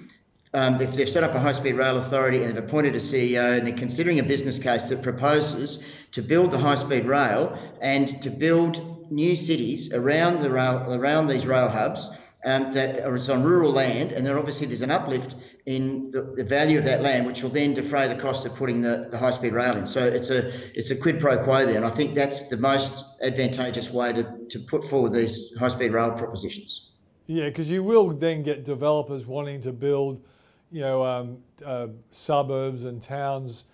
um, 0.53 0.77
they've, 0.77 0.91
they've, 0.93 1.09
set 1.09 1.23
up 1.23 1.35
a 1.35 1.39
high 1.39 1.51
speed 1.51 1.73
rail 1.73 1.97
authority 1.97 2.43
and 2.43 2.47
they've 2.47 2.63
appointed 2.63 2.95
a 2.95 2.99
CEO 2.99 3.57
and 3.57 3.67
they're 3.67 3.77
considering 3.77 4.19
a 4.19 4.23
business 4.23 4.57
case 4.57 4.85
that 4.85 5.03
proposes 5.03 5.83
to 6.11 6.21
build 6.21 6.51
the 6.51 6.57
high 6.57 6.75
speed 6.75 7.05
rail 7.05 7.57
and 7.81 8.21
to 8.21 8.29
build 8.29 9.11
new 9.11 9.35
cities 9.35 9.93
around 9.93 10.39
the 10.39 10.49
rail 10.49 10.85
around 10.93 11.27
these 11.27 11.45
rail 11.45 11.67
hubs 11.69 12.09
um, 12.47 12.71
that 12.71 12.99
it's 12.99 13.27
on 13.27 13.43
rural 13.43 13.71
land, 13.71 14.13
and 14.13 14.25
then 14.25 14.37
obviously 14.37 14.67
there's 14.67 14.81
an 14.81 14.89
uplift 14.89 15.35
in 15.65 16.09
the, 16.11 16.21
the, 16.37 16.45
value 16.45 16.79
of 16.79 16.85
that 16.85 17.01
land, 17.01 17.27
which 17.27 17.43
will 17.43 17.49
then 17.49 17.73
defray 17.73 18.07
the 18.07 18.15
cost 18.15 18.45
of 18.45 18.55
putting 18.55 18.79
the, 18.79 19.09
the 19.11 19.17
high 19.17 19.31
speed 19.31 19.51
rail 19.51 19.75
in. 19.75 19.85
So 19.85 19.99
it's 19.99 20.29
a 20.29 20.49
it's 20.73 20.89
a 20.89 20.95
quid 20.95 21.19
pro 21.19 21.43
quo 21.43 21.65
there, 21.65 21.75
and 21.75 21.85
I 21.85 21.89
think 21.89 22.13
that's 22.13 22.47
the 22.47 22.55
most 22.55 23.03
advantageous 23.21 23.91
way 23.91 24.13
to, 24.13 24.23
to 24.49 24.59
put 24.59 24.85
forward 24.85 25.11
these 25.11 25.53
high 25.57 25.67
speed 25.67 25.91
rail 25.91 26.11
propositions. 26.11 26.91
Yeah, 27.25 27.49
because 27.49 27.69
you 27.69 27.83
will 27.83 28.11
then 28.11 28.43
get 28.43 28.63
developers 28.63 29.25
wanting 29.25 29.59
to 29.63 29.73
build, 29.73 30.25
you 30.71 30.79
know, 30.79 31.03
um, 31.03 31.39
uh, 31.65 31.87
suburbs 32.11 32.85
and 32.85 33.01
towns 33.01 33.65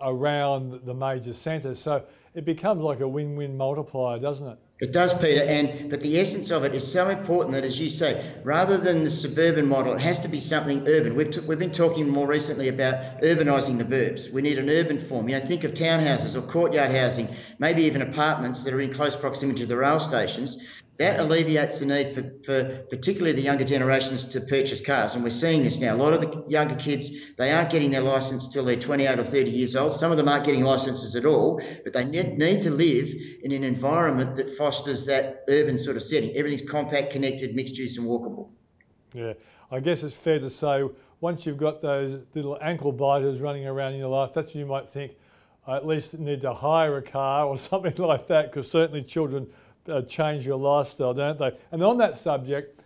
around 0.00 0.82
the 0.84 0.94
major 0.94 1.32
centres. 1.32 1.80
So 1.82 2.04
it 2.34 2.44
becomes 2.44 2.84
like 2.84 3.00
a 3.00 3.08
win-win 3.08 3.56
multiplier, 3.56 4.20
doesn't 4.20 4.46
it? 4.46 4.58
It 4.80 4.92
does, 4.92 5.12
Peter, 5.12 5.42
and 5.42 5.90
but 5.90 6.00
the 6.00 6.18
essence 6.18 6.50
of 6.50 6.64
it 6.64 6.74
is 6.74 6.90
so 6.90 7.10
important 7.10 7.52
that, 7.54 7.64
as 7.64 7.78
you 7.78 7.90
say, 7.90 8.32
rather 8.44 8.78
than 8.78 9.04
the 9.04 9.10
suburban 9.10 9.68
model, 9.68 9.92
it 9.92 10.00
has 10.00 10.18
to 10.20 10.28
be 10.28 10.40
something 10.40 10.88
urban. 10.88 11.14
We've, 11.14 11.28
t- 11.28 11.40
we've 11.46 11.58
been 11.58 11.70
talking 11.70 12.08
more 12.08 12.26
recently 12.26 12.68
about 12.68 13.20
urbanising 13.22 13.76
the 13.76 13.84
burbs. 13.84 14.32
We 14.32 14.40
need 14.40 14.58
an 14.58 14.70
urban 14.70 14.98
form. 14.98 15.28
You 15.28 15.38
know, 15.38 15.44
think 15.44 15.64
of 15.64 15.74
townhouses 15.74 16.34
or 16.34 16.40
courtyard 16.40 16.92
housing, 16.92 17.28
maybe 17.58 17.82
even 17.82 18.00
apartments 18.00 18.62
that 18.64 18.72
are 18.72 18.80
in 18.80 18.94
close 18.94 19.14
proximity 19.14 19.60
to 19.60 19.66
the 19.66 19.76
rail 19.76 20.00
stations. 20.00 20.62
That 21.00 21.18
alleviates 21.18 21.78
the 21.78 21.86
need 21.86 22.12
for, 22.12 22.30
for 22.44 22.84
particularly 22.90 23.32
the 23.32 23.40
younger 23.40 23.64
generations 23.64 24.26
to 24.26 24.38
purchase 24.42 24.82
cars. 24.82 25.14
And 25.14 25.24
we're 25.24 25.30
seeing 25.30 25.62
this 25.62 25.80
now. 25.80 25.94
A 25.94 25.96
lot 25.96 26.12
of 26.12 26.20
the 26.20 26.44
younger 26.46 26.74
kids, 26.74 27.10
they 27.38 27.52
aren't 27.52 27.70
getting 27.70 27.90
their 27.90 28.02
license 28.02 28.46
till 28.46 28.66
they're 28.66 28.76
28 28.76 29.18
or 29.18 29.24
30 29.24 29.50
years 29.50 29.74
old. 29.74 29.94
Some 29.94 30.10
of 30.10 30.18
them 30.18 30.28
aren't 30.28 30.44
getting 30.44 30.62
licenses 30.62 31.16
at 31.16 31.24
all, 31.24 31.58
but 31.84 31.94
they 31.94 32.04
need 32.04 32.60
to 32.60 32.70
live 32.70 33.14
in 33.42 33.50
an 33.50 33.64
environment 33.64 34.36
that 34.36 34.52
fosters 34.58 35.06
that 35.06 35.42
urban 35.48 35.78
sort 35.78 35.96
of 35.96 36.02
setting. 36.02 36.36
Everything's 36.36 36.70
compact, 36.70 37.12
connected, 37.12 37.54
mixed 37.54 37.78
use, 37.78 37.96
and 37.96 38.06
walkable. 38.06 38.50
Yeah, 39.14 39.32
I 39.70 39.80
guess 39.80 40.02
it's 40.02 40.14
fair 40.14 40.38
to 40.38 40.50
say 40.50 40.84
once 41.22 41.46
you've 41.46 41.56
got 41.56 41.80
those 41.80 42.20
little 42.34 42.58
ankle 42.60 42.92
biters 42.92 43.40
running 43.40 43.66
around 43.66 43.94
in 43.94 44.00
your 44.00 44.10
life, 44.10 44.34
that's 44.34 44.52
when 44.52 44.60
you 44.60 44.66
might 44.66 44.86
think, 44.86 45.12
I 45.66 45.76
at 45.76 45.86
least 45.86 46.18
need 46.18 46.42
to 46.42 46.52
hire 46.52 46.98
a 46.98 47.02
car 47.02 47.46
or 47.46 47.56
something 47.70 47.94
like 47.94 48.26
that, 48.26 48.50
because 48.50 48.70
certainly 48.70 49.02
children 49.02 49.48
uh, 49.88 50.02
change 50.02 50.46
your 50.46 50.58
lifestyle, 50.58 51.14
don't 51.14 51.38
they? 51.38 51.52
And 51.72 51.82
on 51.82 51.98
that 51.98 52.16
subject, 52.16 52.82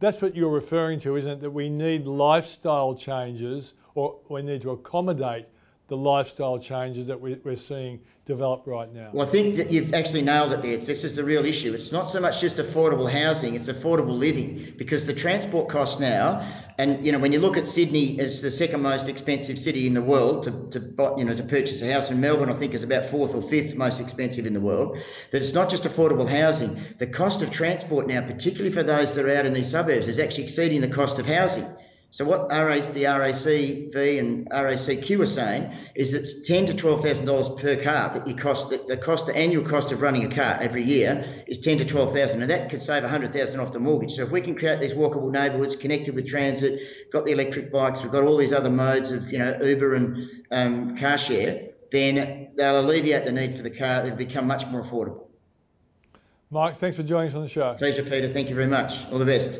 that's 0.00 0.20
what 0.20 0.34
you're 0.34 0.50
referring 0.50 1.00
to, 1.00 1.16
isn't 1.16 1.32
it? 1.32 1.40
That 1.40 1.50
we 1.50 1.68
need 1.68 2.06
lifestyle 2.06 2.94
changes 2.94 3.74
or 3.94 4.18
we 4.28 4.42
need 4.42 4.62
to 4.62 4.70
accommodate 4.70 5.46
the 5.88 5.96
lifestyle 5.96 6.58
changes 6.58 7.06
that 7.08 7.20
we're 7.20 7.56
seeing 7.56 8.00
develop 8.24 8.62
right 8.66 8.90
now? 8.94 9.10
Well, 9.12 9.26
I 9.26 9.30
think 9.30 9.56
that 9.56 9.70
you've 9.70 9.92
actually 9.92 10.22
nailed 10.22 10.52
it 10.52 10.62
there. 10.62 10.78
This 10.78 11.04
is 11.04 11.14
the 11.14 11.22
real 11.22 11.44
issue. 11.44 11.74
It's 11.74 11.92
not 11.92 12.08
so 12.08 12.20
much 12.20 12.40
just 12.40 12.56
affordable 12.56 13.10
housing, 13.10 13.54
it's 13.54 13.68
affordable 13.68 14.16
living 14.16 14.72
because 14.78 15.06
the 15.06 15.12
transport 15.12 15.68
costs 15.68 16.00
now, 16.00 16.40
and 16.78 17.04
you 17.04 17.12
know, 17.12 17.18
when 17.18 17.32
you 17.32 17.38
look 17.38 17.58
at 17.58 17.68
Sydney 17.68 18.18
as 18.18 18.40
the 18.40 18.50
second 18.50 18.80
most 18.80 19.10
expensive 19.10 19.58
city 19.58 19.86
in 19.86 19.92
the 19.92 20.02
world 20.02 20.42
to, 20.44 20.50
to 20.70 21.14
you 21.18 21.24
know 21.24 21.36
to 21.36 21.42
purchase 21.42 21.82
a 21.82 21.92
house, 21.92 22.08
and 22.08 22.18
Melbourne 22.18 22.48
I 22.48 22.54
think 22.54 22.72
is 22.72 22.82
about 22.82 23.04
fourth 23.04 23.34
or 23.34 23.42
fifth 23.42 23.76
most 23.76 24.00
expensive 24.00 24.46
in 24.46 24.54
the 24.54 24.60
world, 24.60 24.96
that 25.32 25.42
it's 25.42 25.52
not 25.52 25.68
just 25.68 25.84
affordable 25.84 26.28
housing. 26.28 26.80
The 26.96 27.06
cost 27.06 27.42
of 27.42 27.50
transport 27.50 28.06
now, 28.06 28.22
particularly 28.22 28.74
for 28.74 28.82
those 28.82 29.14
that 29.14 29.26
are 29.26 29.36
out 29.36 29.44
in 29.44 29.52
these 29.52 29.70
suburbs, 29.70 30.08
is 30.08 30.18
actually 30.18 30.44
exceeding 30.44 30.80
the 30.80 30.88
cost 30.88 31.18
of 31.18 31.26
housing. 31.26 31.66
So 32.14 32.24
what 32.24 32.48
RAC, 32.48 32.84
the 32.92 33.02
RACV 33.02 34.20
and 34.20 34.48
RACQ 34.50 35.18
are 35.18 35.26
saying 35.26 35.72
is 35.96 36.14
it's 36.14 36.46
ten 36.46 36.64
to 36.66 36.72
twelve 36.72 37.02
thousand 37.02 37.26
dollars 37.26 37.48
per 37.60 37.74
car 37.74 38.14
that 38.14 38.24
you 38.24 38.36
cost. 38.36 38.70
The, 38.70 38.84
the 38.86 38.96
cost, 38.96 39.26
the 39.26 39.34
annual 39.34 39.64
cost 39.64 39.90
of 39.90 40.00
running 40.00 40.24
a 40.24 40.32
car 40.32 40.56
every 40.60 40.84
year 40.84 41.24
is 41.48 41.58
ten 41.58 41.76
to 41.78 41.84
twelve 41.84 42.14
thousand, 42.14 42.40
and 42.42 42.48
that 42.52 42.70
could 42.70 42.80
save 42.80 43.02
a 43.02 43.08
hundred 43.08 43.32
thousand 43.32 43.58
off 43.58 43.72
the 43.72 43.80
mortgage. 43.80 44.12
So 44.12 44.22
if 44.22 44.30
we 44.30 44.40
can 44.40 44.54
create 44.54 44.78
these 44.78 44.94
walkable 44.94 45.32
neighbourhoods 45.32 45.74
connected 45.74 46.14
with 46.14 46.28
transit, 46.28 46.80
got 47.10 47.24
the 47.24 47.32
electric 47.32 47.72
bikes, 47.72 48.00
we've 48.00 48.12
got 48.12 48.22
all 48.22 48.36
these 48.36 48.52
other 48.52 48.70
modes 48.70 49.10
of 49.10 49.32
you 49.32 49.40
know 49.40 49.58
Uber 49.60 49.96
and 49.96 50.30
um, 50.52 50.96
car 50.96 51.18
share, 51.18 51.70
then 51.90 52.50
they'll 52.54 52.78
alleviate 52.78 53.24
the 53.24 53.32
need 53.32 53.56
for 53.56 53.64
the 53.64 53.70
car. 53.70 54.06
It'll 54.06 54.16
become 54.16 54.46
much 54.46 54.64
more 54.68 54.84
affordable. 54.84 55.26
Mike, 56.52 56.76
thanks 56.76 56.96
for 56.96 57.02
joining 57.02 57.30
us 57.30 57.34
on 57.34 57.42
the 57.42 57.48
show. 57.48 57.74
Pleasure, 57.74 58.04
Peter. 58.04 58.28
Thank 58.28 58.50
you 58.50 58.54
very 58.54 58.68
much. 58.68 59.04
All 59.10 59.18
the 59.18 59.24
best. 59.24 59.58